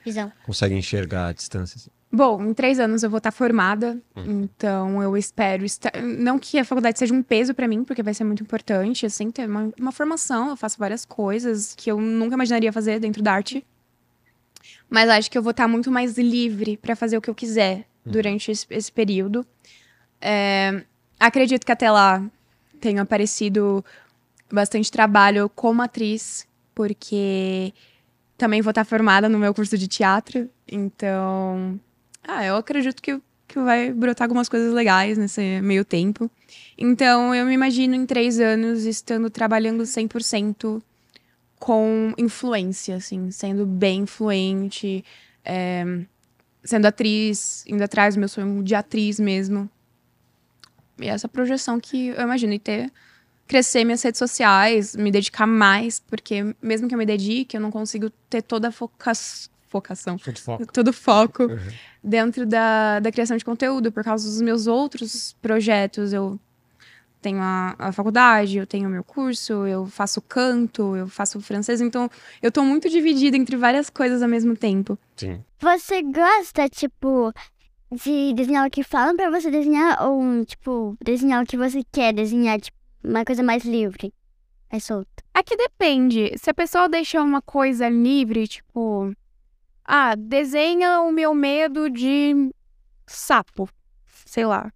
[0.03, 0.29] Visão.
[0.45, 1.77] Consegue enxergar a distância?
[1.77, 1.89] assim?
[2.11, 4.41] Bom, em três anos eu vou estar formada, Uhum.
[4.43, 5.91] então eu espero estar.
[6.03, 9.31] Não que a faculdade seja um peso pra mim, porque vai ser muito importante, assim,
[9.31, 10.49] ter uma, uma formação.
[10.49, 13.65] Eu faço várias coisas que eu nunca imaginaria fazer dentro da arte.
[14.89, 17.87] Mas acho que eu vou estar muito mais livre pra fazer o que eu quiser
[18.05, 19.45] durante esse, esse período.
[20.19, 20.83] É,
[21.19, 22.23] acredito que até lá
[22.79, 23.83] tenha aparecido
[24.51, 27.73] bastante trabalho como atriz, porque
[28.37, 31.79] também vou estar formada no meu curso de teatro, então
[32.23, 36.29] ah, eu acredito que, que vai brotar algumas coisas legais nesse meio tempo.
[36.77, 40.81] Então, eu me imagino em três anos estando trabalhando 100%
[41.59, 45.03] com influência, assim, sendo bem influente,
[45.45, 45.85] é,
[46.63, 49.69] sendo atriz, indo atrás do meu sonho de atriz mesmo.
[50.99, 52.91] E essa projeção que eu imagino, e ter
[53.47, 57.71] crescer minhas redes sociais, me dedicar mais, porque mesmo que eu me dedique, eu não
[57.71, 59.13] consigo ter toda a foca
[59.67, 60.65] focação, Tudo foco.
[60.71, 61.57] todo foco Uhum.
[62.03, 66.13] dentro da, da criação de conteúdo, por causa dos meus outros projetos.
[66.13, 66.39] Eu
[67.23, 71.81] tenho a, a faculdade, eu tenho o meu curso, eu faço canto, eu faço francês,
[71.81, 72.09] então
[72.41, 74.99] eu tô muito dividida entre várias coisas ao mesmo tempo.
[75.15, 75.43] Sim.
[75.59, 77.33] Você gosta, tipo,
[77.91, 82.13] de desenhar o que falam pra você desenhar ou, tipo, desenhar o que você quer
[82.13, 84.13] desenhar, tipo, uma coisa mais livre,
[84.71, 85.09] mais solta?
[85.33, 86.37] Aqui depende.
[86.37, 89.11] Se a pessoa deixa uma coisa livre, tipo.
[89.83, 92.53] Ah, desenha o meu medo de
[93.07, 93.67] sapo.
[94.25, 94.71] Sei lá.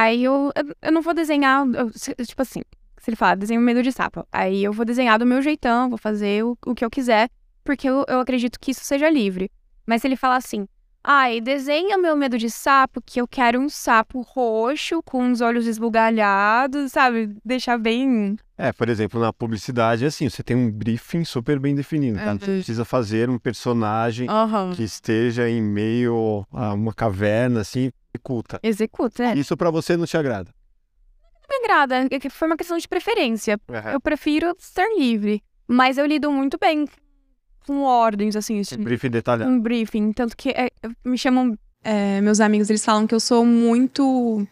[0.00, 1.66] Aí eu, eu, eu não vou desenhar.
[1.74, 1.90] eu-
[2.24, 2.62] tipo assim,
[3.00, 4.24] se ele falar, desenha o medo de sapo.
[4.30, 7.28] Aí eu vou desenhar do meu jeitão, vou fazer o, o que eu quiser,
[7.64, 9.50] porque eu, eu acredito que isso seja livre.
[9.84, 10.68] Mas se ele falar assim.
[11.02, 15.66] Ai, desenha meu medo de sapo, que eu quero um sapo roxo com os olhos
[15.66, 17.34] esbugalhados, sabe?
[17.44, 22.18] Deixar bem É, por exemplo, na publicidade, assim, você tem um briefing super bem definido,
[22.18, 22.34] tá?
[22.34, 22.56] Você Uhum.
[22.58, 24.72] precisa fazer um personagem Aham.
[24.74, 28.58] que esteja em meio a uma caverna, assim, oculta.
[28.62, 29.34] Executa, é.
[29.38, 30.50] Isso pra você não te agrada.
[31.50, 33.58] Não me agrada, é foi uma questão de preferência.
[33.68, 33.90] Uhum.
[33.92, 35.42] Eu prefiro ser livre.
[35.66, 36.86] Mas eu lido muito bem
[37.66, 39.50] com ordens, assim, Um briefing detalhado.
[39.50, 40.12] um briefing.
[40.12, 40.70] Tanto que é,
[41.04, 41.58] me chamam.
[41.84, 44.46] É, meus amigos, eles falam que eu sou muito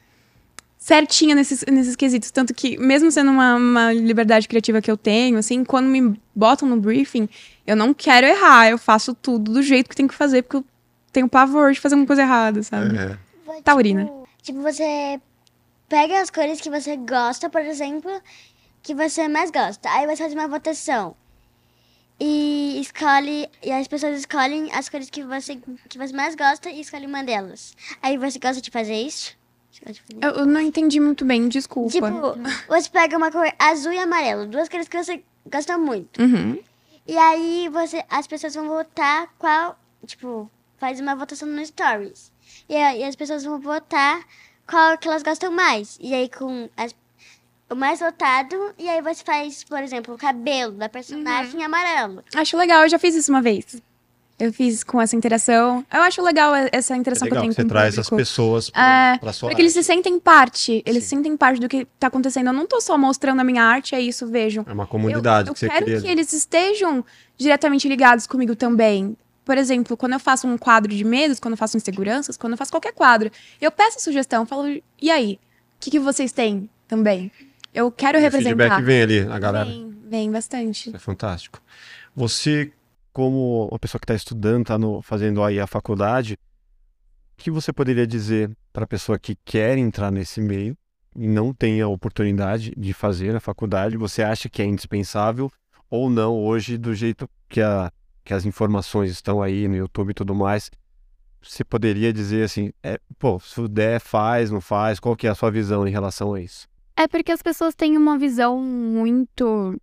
[0.78, 2.30] certinha nesses, nesses quesitos.
[2.30, 6.68] Tanto que, mesmo sendo uma, uma liberdade criativa que eu tenho, assim, quando me botam
[6.68, 7.28] no briefing,
[7.66, 8.68] eu não quero errar.
[8.68, 10.64] Eu faço tudo do jeito que tem que fazer, porque eu
[11.10, 12.96] tenho pavor de fazer uma coisa errada, sabe?
[12.96, 13.18] É.
[13.62, 14.04] Taurina.
[14.04, 15.20] Tipo, tipo, você
[15.88, 18.10] pega as cores que você gosta, por exemplo,
[18.82, 19.88] que você mais gosta.
[19.90, 21.16] Aí você faz uma votação.
[22.18, 23.48] E escolhe.
[23.62, 25.56] E as pessoas escolhem as cores que você,
[25.88, 27.76] que você mais gosta e escolhe uma delas.
[28.02, 29.36] Aí você gosta de fazer isso?
[30.22, 31.90] Eu, eu não entendi muito bem, desculpa.
[31.90, 32.08] Tipo,
[32.66, 36.20] você pega uma cor azul e amarelo, duas cores que você gosta muito.
[36.22, 36.58] Uhum.
[37.06, 42.32] E aí você, as pessoas vão votar qual, tipo, faz uma votação no Stories.
[42.68, 44.20] E aí as pessoas vão votar
[44.68, 45.98] qual que elas gostam mais.
[46.00, 46.94] E aí com as-
[47.70, 52.22] o mais votado, e aí você faz, por exemplo, o cabelo da personagem amarelo.
[52.34, 53.80] Acho legal, eu já fiz isso uma vez.
[54.38, 55.82] Eu fiz com essa interação.
[55.90, 57.98] Eu acho legal essa É interação legal que eu que tenho você com o traz
[57.98, 59.86] as pessoas É, pra sua Porque eles se arte.
[59.86, 60.82] sentem parte.
[60.84, 61.08] Eles Sim.
[61.08, 62.48] se sentem parte do que tá acontecendo.
[62.48, 64.62] Eu não tô só mostrando a minha arte, é isso, vejam.
[64.68, 66.00] É uma Eu, comunidade eu que você quero cria.
[66.02, 67.02] que eles estejam
[67.38, 69.16] diretamente ligados comigo também.
[69.46, 72.56] Por exemplo, quando eu faço um quadro de medos, quando eu faço inseguranças, quando eu
[72.58, 73.30] faço qualquer quadro,
[73.60, 74.66] eu peço sugestão, falo,
[75.00, 75.38] e aí?
[75.76, 77.30] O que, que vocês têm também?
[77.72, 78.56] Eu quero O representar.
[78.56, 79.66] feedback vem ali, a galera.
[79.66, 80.88] Vem, vem bastante.
[80.88, 81.62] Isso é fantástico.
[82.12, 82.72] Você,
[83.12, 86.36] como uma pessoa que está estudando, está fazendo aí a faculdade,
[87.38, 90.76] o que você poderia dizer para a pessoa que quer entrar nesse meio
[91.14, 93.96] e não tem a oportunidade de fazer a faculdade?
[93.96, 95.48] Você acha que é indispensável
[95.88, 97.92] ou não hoje, do jeito que, a,
[98.26, 100.70] que as informações estão aí no YouTube e tudo mais?
[101.40, 104.98] Você poderia dizer assim, é, pô, se der, faz, não faz?
[104.98, 106.68] Qual que é a sua visão em relação a isso?
[106.96, 109.80] É porque as pessoas têm uma visão muito,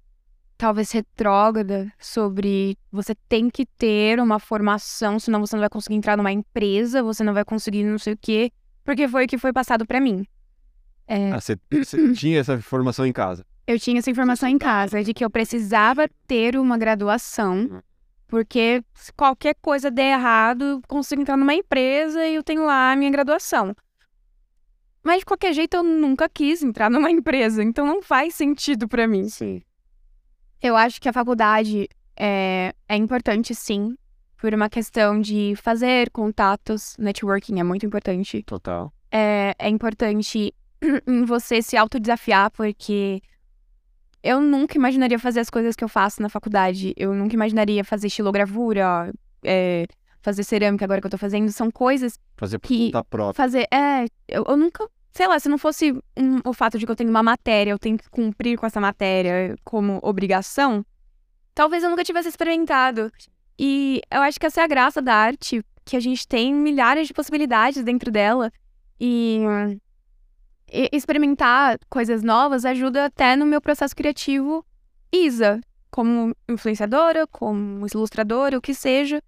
[0.58, 6.18] talvez, retrógrada sobre você tem que ter uma formação, senão você não vai conseguir entrar
[6.18, 8.52] numa empresa, você não vai conseguir não sei o quê,
[8.84, 10.26] porque foi o que foi passado pra mim.
[11.08, 13.46] Ah, você, você tinha essa informação em casa?
[13.66, 17.82] Eu tinha essa informação em casa de que eu precisava ter uma graduação,
[18.34, 22.92] porque se qualquer coisa der errado, eu consigo entrar numa empresa e eu tenho lá
[22.92, 23.76] a minha graduação.
[25.04, 29.08] Mas de qualquer jeito eu nunca quis entrar numa empresa, então não faz sentido pra
[29.08, 29.30] mim.
[29.30, 29.62] Sim.
[30.60, 33.96] Eu acho que a faculdade é, é importante, sim,
[34.36, 38.42] por uma questão de fazer contatos, networking é muito importante.
[38.42, 38.92] Total.
[39.12, 40.52] É, é importante
[41.06, 43.22] em você se autodesafiar, porque
[44.24, 46.94] eu nunca imaginaria fazer as coisas que eu faço na faculdade.
[46.96, 49.14] Eu nunca imaginaria fazer estilogravura,
[49.44, 49.86] é,
[50.22, 53.34] fazer cerâmica agora que eu tô fazendo, são coisas Fazer por Que- conta própria.
[53.34, 53.68] fazer.
[53.72, 54.88] É, eu, eu nunca.
[55.12, 57.78] Sei lá, se não fosse um- o fato de que eu tenho uma matéria, eu
[57.78, 60.84] tenho que cumprir com essa matéria como obrigação,
[61.54, 63.12] talvez eu nunca tivesse experimentado.
[63.60, 67.08] E eu acho que essa é a graça da arte, que a gente tem milhares
[67.08, 68.52] de possibilidades dentro dela.
[69.00, 69.42] E
[70.92, 74.66] experimentar coisas novas ajuda até no meu processo criativo
[75.12, 75.62] Isa,
[75.92, 79.22] como influenciadora, como ilustradora, o que seja.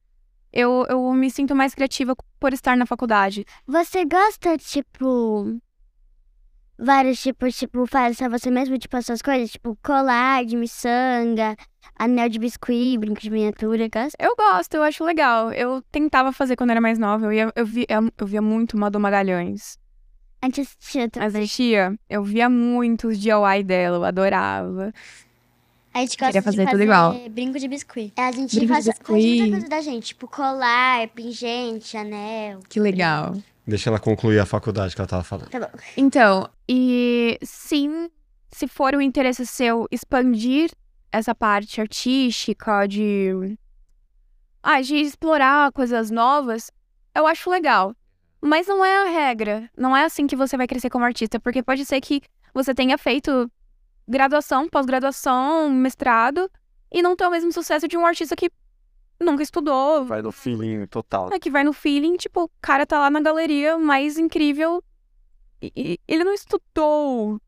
[0.51, 3.45] Eu, eu me sinto mais criativa por estar na faculdade.
[3.67, 5.59] Você gosta, tipo.
[6.77, 11.55] Vários tipos, tipo, faz só você mesmo, tipo, essas coisas, tipo, colar de miçanga,
[11.97, 14.17] anel de biscuit, brinco de miniatura, gosta?
[14.19, 15.53] Eu gosto, eu acho legal.
[15.53, 17.25] Eu tentava fazer quando era mais nova.
[17.27, 17.85] Eu, ia, eu, via,
[18.17, 19.77] eu via muito Madu Magalhães.
[20.45, 21.27] A gente assistia também.
[21.43, 24.93] Assistia, eu via muito os DIY dela, eu adorava.
[25.91, 27.29] A gente gosta Queria de fazer fazer tudo igual.
[27.29, 28.13] brinco de biscuit.
[28.15, 29.11] A gente Brinco de faz, biscuit.
[29.39, 32.59] muita coisa da gente, tipo, colar, pingente, anel.
[32.69, 33.35] Que legal.
[33.65, 35.49] Deixa ela concluir a faculdade que ela tava falando.
[35.49, 35.69] Tá bom.
[35.97, 38.07] Então, E sim,
[38.51, 40.69] se for o interesse seu expandir
[41.11, 43.57] essa parte artística, de.
[44.61, 46.69] Ah, de explorar coisas novas,
[47.15, 47.95] eu acho legal.
[48.45, 49.69] Mas não é a regra.
[49.75, 52.21] Não é assim que você vai crescer como artista, porque pode ser que
[52.53, 53.51] você tenha feito
[54.07, 56.49] graduação, pós-graduação, mestrado,
[56.91, 58.51] e não ter o mesmo sucesso de um artista que
[59.19, 61.33] nunca estudou, Vai no feeling total.
[61.33, 64.83] é que vai no feeling, tipo, o cara tá lá na galeria mais incrível.
[65.59, 67.41] E, ele não estudou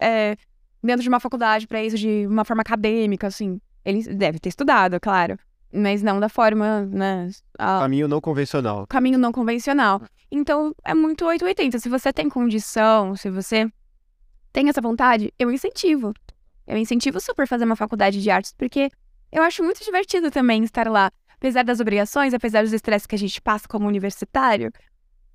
[0.00, 0.36] é,
[0.80, 3.60] dentro de uma faculdade pra isso, de uma forma acadêmica, assim.
[3.84, 5.36] Ele deve ter estudado, claro.
[5.74, 7.28] Mas não da forma, né?
[7.58, 8.86] a- Caminho não convencional.
[8.86, 10.00] caminho não convencional.
[10.30, 11.78] Então, é muito 880.
[11.80, 13.68] Se você tem condição, se você
[14.52, 16.14] tem essa vontade, eu incentivo.
[16.66, 18.88] Eu incentivo super fazer uma faculdade de artes, porque
[19.32, 21.10] eu acho muito divertido também estar lá.
[21.36, 24.70] Apesar das obrigações, apesar dos estresses que a gente passa como universitário,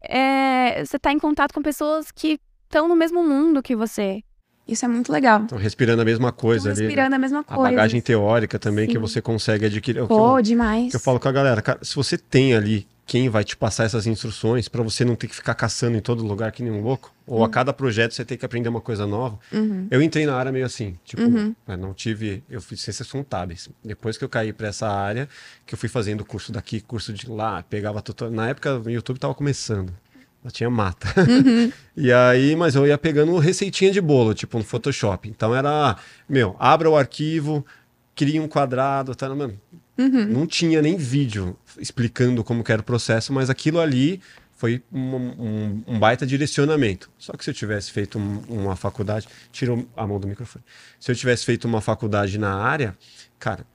[0.02, 4.24] é, você tá em contato com pessoas que estão no mesmo mundo que você.
[4.72, 5.42] Isso é muito legal.
[5.44, 6.80] Estão respirando a mesma coisa Tô ali.
[6.82, 6.86] né?
[6.88, 7.64] respirando a mesma A coisa.
[7.64, 9.00] bagagem teórica também que Sim.
[9.00, 10.00] você consegue adquirir.
[10.00, 10.90] É que Pô, eu- demais.
[10.92, 13.86] que eu falo com a galera, cara, se você tem ali quem vai te passar
[13.86, 16.80] essas instruções pra você não ter que ficar caçando em todo lugar que nem um
[16.84, 19.40] louco, ou a cada projeto você tem que aprender uma coisa nova.
[19.52, 19.88] Uhum.
[19.90, 21.56] Eu entrei na área meio assim, tipo, Uhum.
[21.68, 23.68] não tive, eu fiz ciências contábeis.
[23.84, 25.28] Depois que eu caí pra essa área,
[25.66, 28.36] que eu fui fazendo curso daqui, curso de lá, pegava tutorial.
[28.36, 29.92] Na época o YouTube tava começando.
[30.52, 31.08] Tinha mata.
[31.22, 31.72] Uhum.
[32.02, 35.28] E aí, mas eu ia pegando receitinha de bolo, tipo no Photoshop.
[35.28, 35.98] Então era,
[36.30, 37.66] meu, abra o arquivo,
[38.16, 39.60] cria um quadrado, tá, mano.
[39.98, 40.26] Uhum.
[40.28, 44.22] Não tinha nem vídeo explicando como que era o processo, mas aquilo ali
[44.56, 47.10] foi um, um- um baita direcionamento.
[47.18, 50.64] Só que se eu tivesse feito um- uma faculdade, tirou a mão do microfone.
[51.02, 52.98] Se eu tivesse feito uma faculdade na área,
[53.38, 53.66] cara,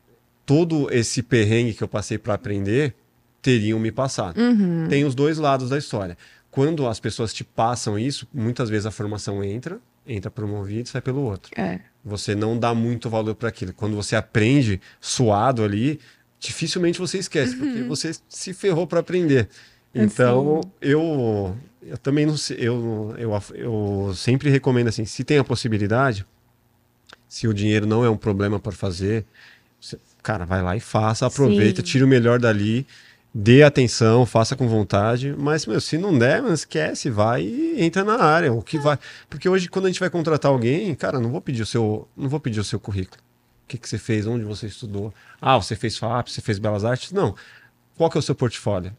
[0.46, 2.94] todo esse perrengue que eu passei para aprender
[3.42, 4.40] teriam me passado.
[4.40, 4.86] Uhum.
[4.88, 6.16] Tem os dois lados da história.
[6.54, 10.86] Quando as pessoas te passam isso, muitas vezes a formação entra, entra por um ouvido
[10.86, 11.50] e sai pelo outro.
[11.60, 11.80] É.
[12.04, 13.72] Você não dá muito valor para aquilo.
[13.72, 15.98] Quando você aprende suado ali,
[16.38, 19.48] dificilmente você esquece, porque você se ferrou para aprender.
[19.92, 25.44] Então, eu, eu também não sei, eu, eu, eu sempre recomendo assim, se tem a
[25.44, 26.24] possibilidade,
[27.28, 29.24] se o dinheiro não é um problema para fazer,
[29.80, 31.86] você- cara, vai lá e faça, aproveita, Sim.
[31.86, 32.86] tira o melhor dali,
[33.34, 38.04] dê atenção, faça com vontade, mas meu, se não der, mano, esquece, vai e entra
[38.04, 38.96] na área, o que vai,
[39.28, 42.28] porque hoje quando a gente vai contratar alguém, cara, não vou pedir o seu, não
[42.28, 43.20] vou pedir o seu currículo.
[43.64, 44.26] O que, que você fez?
[44.26, 45.12] Onde você estudou?
[45.40, 47.10] Ah, você fez FAP, você fez Belas Artes?
[47.12, 47.34] Não.
[47.96, 48.94] Qual que é o seu portfólio?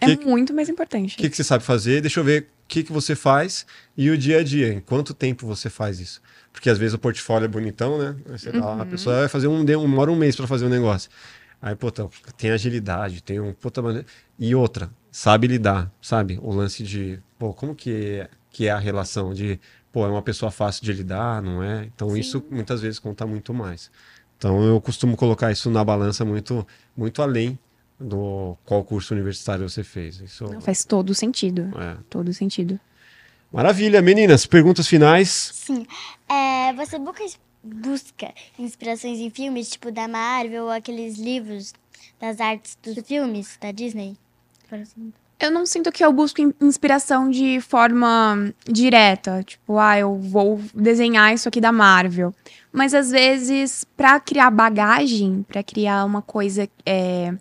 [0.00, 1.14] É Que- muito mais importante.
[1.14, 2.00] O que, que você sabe fazer?
[2.02, 3.64] Deixa eu ver o que, que você faz
[3.96, 4.72] e o dia a dia.
[4.74, 6.20] Em quanto tempo você faz isso?
[6.52, 8.14] Porque às vezes o portfólio é bonitão, né?
[8.26, 10.70] Você dá lá, a pessoa vai fazer um, de- demora um mês para fazer um
[10.70, 11.10] negócio.
[11.62, 13.52] Aí, puta, tem agilidade, tem um.
[13.52, 14.04] Puta, mane-
[14.38, 16.38] e outra, sabe lidar, sabe?
[16.42, 19.60] O lance de, pô, como que é, que é a relação de,
[19.92, 21.84] pô, é uma pessoa fácil de lidar, não é?
[21.94, 23.90] Então isso muitas vezes conta muito mais.
[24.38, 27.58] Então eu costumo colocar isso na balança muito, muito além
[27.98, 30.18] do qual curso universitário você fez.
[30.20, 31.70] Isso Não, faz todo sentido.
[31.78, 31.98] é.
[32.08, 32.80] Todo sentido.
[33.52, 34.46] Maravilha, meninas.
[34.46, 35.50] Perguntas finais.
[35.52, 35.86] Sim.
[36.28, 37.22] É, você busca,
[37.62, 41.72] busca inspirações em filmes, tipo da Marvel ou aqueles livros
[42.20, 44.16] das artes dos filmes da Disney?
[44.68, 45.12] Por exemplo.
[45.38, 50.60] Eu não sinto que eu busco in- inspiração de forma direta, tipo, ah, eu vou
[50.74, 52.34] desenhar isso aqui da Marvel.
[52.70, 57.34] Mas às vezes, pra criar bagagem, pra criar uma coisa, é,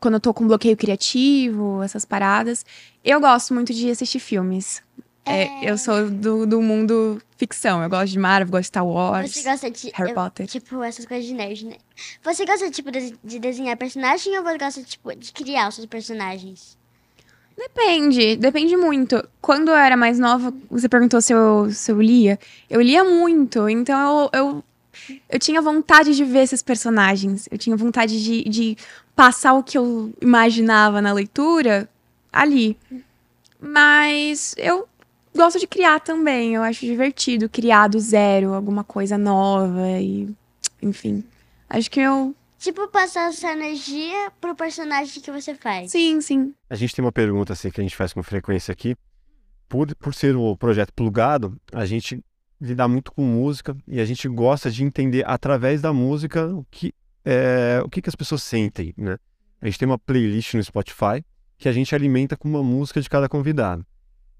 [0.00, 2.66] quando eu tô com bloqueio criativo, essas paradas,
[3.04, 4.82] eu gosto muito de assistir filmes.
[5.28, 7.82] É, eu sou do, do mundo ficção.
[7.82, 9.90] Eu gosto de Marvel, gosto de Star Wars, Você gosta de.
[9.94, 10.46] Harry eu- Potter.
[10.46, 11.76] Tipo, essas coisas de nerd, né?
[12.22, 15.86] Você gosta, tipo, de, de desenhar personagem ou você gosta, tipo, de criar os seus
[15.86, 16.76] personagens?
[17.56, 19.22] Depende, depende muito.
[19.40, 22.38] Quando eu era mais nova, você perguntou se eu, se eu lia.
[22.70, 24.64] Eu lia muito, então eu, eu,
[25.28, 27.48] eu tinha vontade de ver esses personagens.
[27.50, 28.76] Eu tinha vontade de, de
[29.16, 31.88] passar o que eu imaginava na leitura
[32.32, 32.78] ali.
[33.60, 34.88] Mas eu
[35.34, 36.54] gosto de criar também.
[36.54, 40.28] Eu acho divertido criar do zero alguma coisa nova e.
[40.82, 41.24] Enfim.
[41.68, 42.34] Acho que eu.
[42.58, 45.92] Tipo, passar essa energia pro personagem que você faz.
[45.92, 46.52] Sim, sim.
[46.68, 48.96] A gente tem uma pergunta assim que a gente faz com frequência aqui.
[49.68, 52.20] Por, por ser o projeto plugado, a gente
[52.60, 56.92] lida muito com música e a gente gosta de entender através da música o que,
[57.24, 59.18] é, o que, que as pessoas sentem, né?
[59.60, 61.24] A gente tem uma playlist no Spotify
[61.56, 63.84] que a gente alimenta com uma música de cada convidado.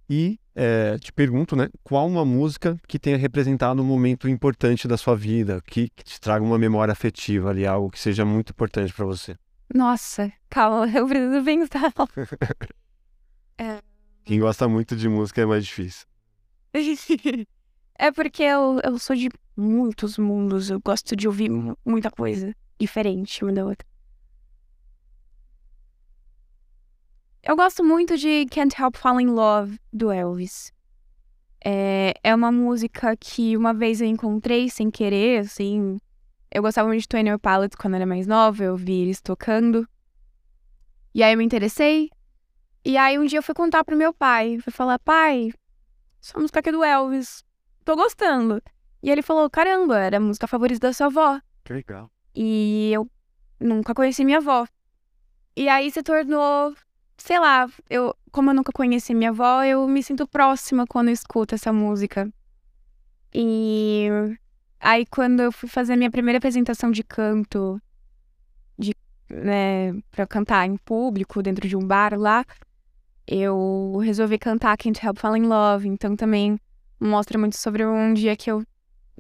[0.09, 4.97] E é, te pergunto, né, qual uma música que tenha representado um momento importante da
[4.97, 8.93] sua vida, que, que te traga uma memória afetiva ali, algo que seja muito importante
[8.93, 9.37] para você.
[9.73, 11.93] Nossa, calma, eu preciso pensar.
[14.25, 16.07] Quem gosta muito de música é mais difícil.
[18.01, 22.55] É porque eu, eu sou de muitos mundos, eu gosto de ouvir mu- muita coisa
[22.79, 23.85] diferente uma da outra.
[27.49, 30.71] Eu gosto muito de Can't Help Falling in Love, do Elvis.
[31.65, 35.97] É, é uma música que uma vez eu encontrei sem querer, assim.
[36.51, 39.89] Eu gostava muito de Twenty Pilots quando era mais nova, eu vi eles tocando.
[41.15, 42.11] E aí eu me interessei.
[42.85, 44.59] E aí um dia eu fui contar pro meu pai.
[44.59, 45.51] Fui falar, pai,
[46.23, 47.43] essa música aqui é do Elvis.
[47.83, 48.63] Tô gostando.
[49.03, 51.41] E ele falou, caramba, era a música favorita da sua avó.
[51.65, 52.11] Que legal.
[52.35, 53.11] E eu
[53.59, 54.67] nunca conheci minha avó.
[55.57, 56.75] E aí se tornou,
[57.19, 61.15] sei lá, eu, como eu nunca conheci minha avó, eu me sinto próxima quando eu
[61.15, 62.33] escuto essa música.
[63.35, 64.09] E
[64.81, 67.81] aí quando eu fui fazer a minha primeira apresentação de canto,
[68.79, 68.95] de,
[69.29, 72.45] né, pra cantar em público, dentro de um bar lá,
[73.27, 75.89] eu resolvi cantar Can't Help Falling in Love.
[75.89, 76.59] Então também
[76.99, 78.65] mostra muito sobre um dia que eu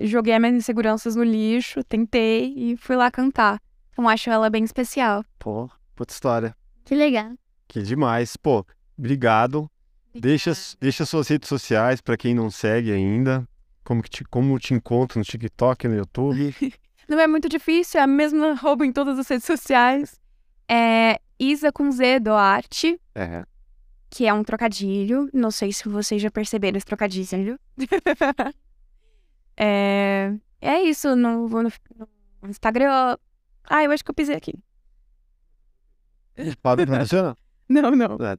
[0.00, 3.60] joguei as minhas inseguranças no lixo, tentei e fui lá cantar.
[3.90, 5.24] Então acho ela bem especial.
[5.38, 6.56] Pô, puta história.
[6.84, 7.32] Que legal.
[7.68, 8.36] Que demais.
[8.36, 8.64] Pô,
[8.98, 9.70] obrigado.
[10.14, 13.46] Deixa, deixa suas redes sociais para quem não segue ainda.
[13.84, 16.54] Como, que te, como te encontro no TikTok, no YouTube.
[17.08, 20.20] Não é muito difícil, é a mesma roubo em todas as redes sociais.
[20.68, 23.46] É Isa com Z do Arte, É.
[24.10, 25.30] que é um trocadilho.
[25.32, 27.58] Não sei se vocês já perceberam esse trocadilho.
[29.56, 31.72] é, é isso, no, vou no,
[32.42, 33.16] no Instagram.
[33.64, 34.52] Ah, eu acho que eu pisei aqui.
[36.62, 37.34] Para funciona?
[37.82, 38.16] Não, não.
[38.24, 38.36] É.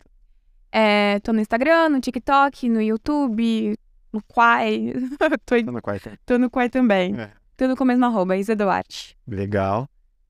[1.15, 3.75] É, tô no Instagram, no TikTok, no YouTube,
[4.13, 4.93] no Quai.
[5.45, 6.19] tô, em- Tá na quarta.
[6.25, 7.15] tô no Quai também.
[7.19, 7.32] É.
[7.57, 9.17] Tudo com a mesma arroba, Isa Duarte.
[9.27, 9.88] Legal.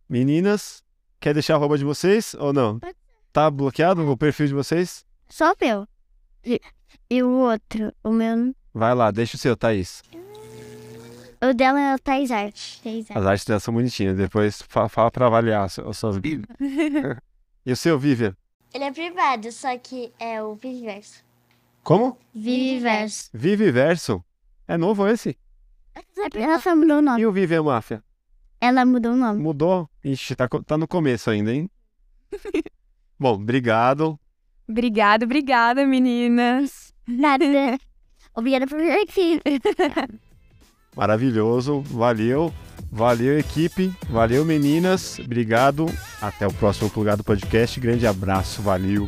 [0.09, 0.83] Meninas,
[1.19, 2.79] quer deixar a arroba de vocês ou não?
[3.31, 5.05] Tá bloqueado o perfil de vocês?
[5.29, 5.87] Só o meu.
[6.43, 6.59] E,
[7.09, 8.53] e o outro, o meu.
[8.73, 10.01] Vai lá, deixa o seu, Thaís.
[11.41, 12.79] O dela é o Thais Art.
[12.83, 13.17] Thais Art.
[13.17, 14.17] As artes dela são bonitinhas.
[14.17, 16.17] Depois fa- fala pra avaliar as suas.
[17.65, 18.35] e o seu, Vivian?
[18.73, 21.23] Ele é privado, só que é o Viverso.
[21.83, 22.17] Como?
[22.33, 23.29] Viverso.
[23.33, 24.23] Vive Verso?
[24.67, 25.37] É novo esse?
[26.35, 27.21] Ela só mudou o nome.
[27.21, 28.03] E o Vivian Máfia?
[28.61, 29.41] Ela mudou o nome.
[29.41, 29.89] Mudou?
[30.03, 31.69] Ixi, tá, tá no começo ainda, hein?
[33.19, 34.19] Bom, obrigado.
[34.67, 36.93] Obrigada, obrigada, meninas.
[37.07, 37.45] Nada.
[38.35, 39.41] Obrigada por vir aqui.
[40.95, 41.81] Maravilhoso.
[41.81, 42.53] Valeu.
[42.91, 43.91] Valeu, equipe.
[44.09, 45.19] Valeu, meninas.
[45.19, 45.87] Obrigado.
[46.21, 47.79] Até o próximo Plugado Podcast.
[47.79, 48.61] Grande abraço.
[48.61, 49.07] Valeu.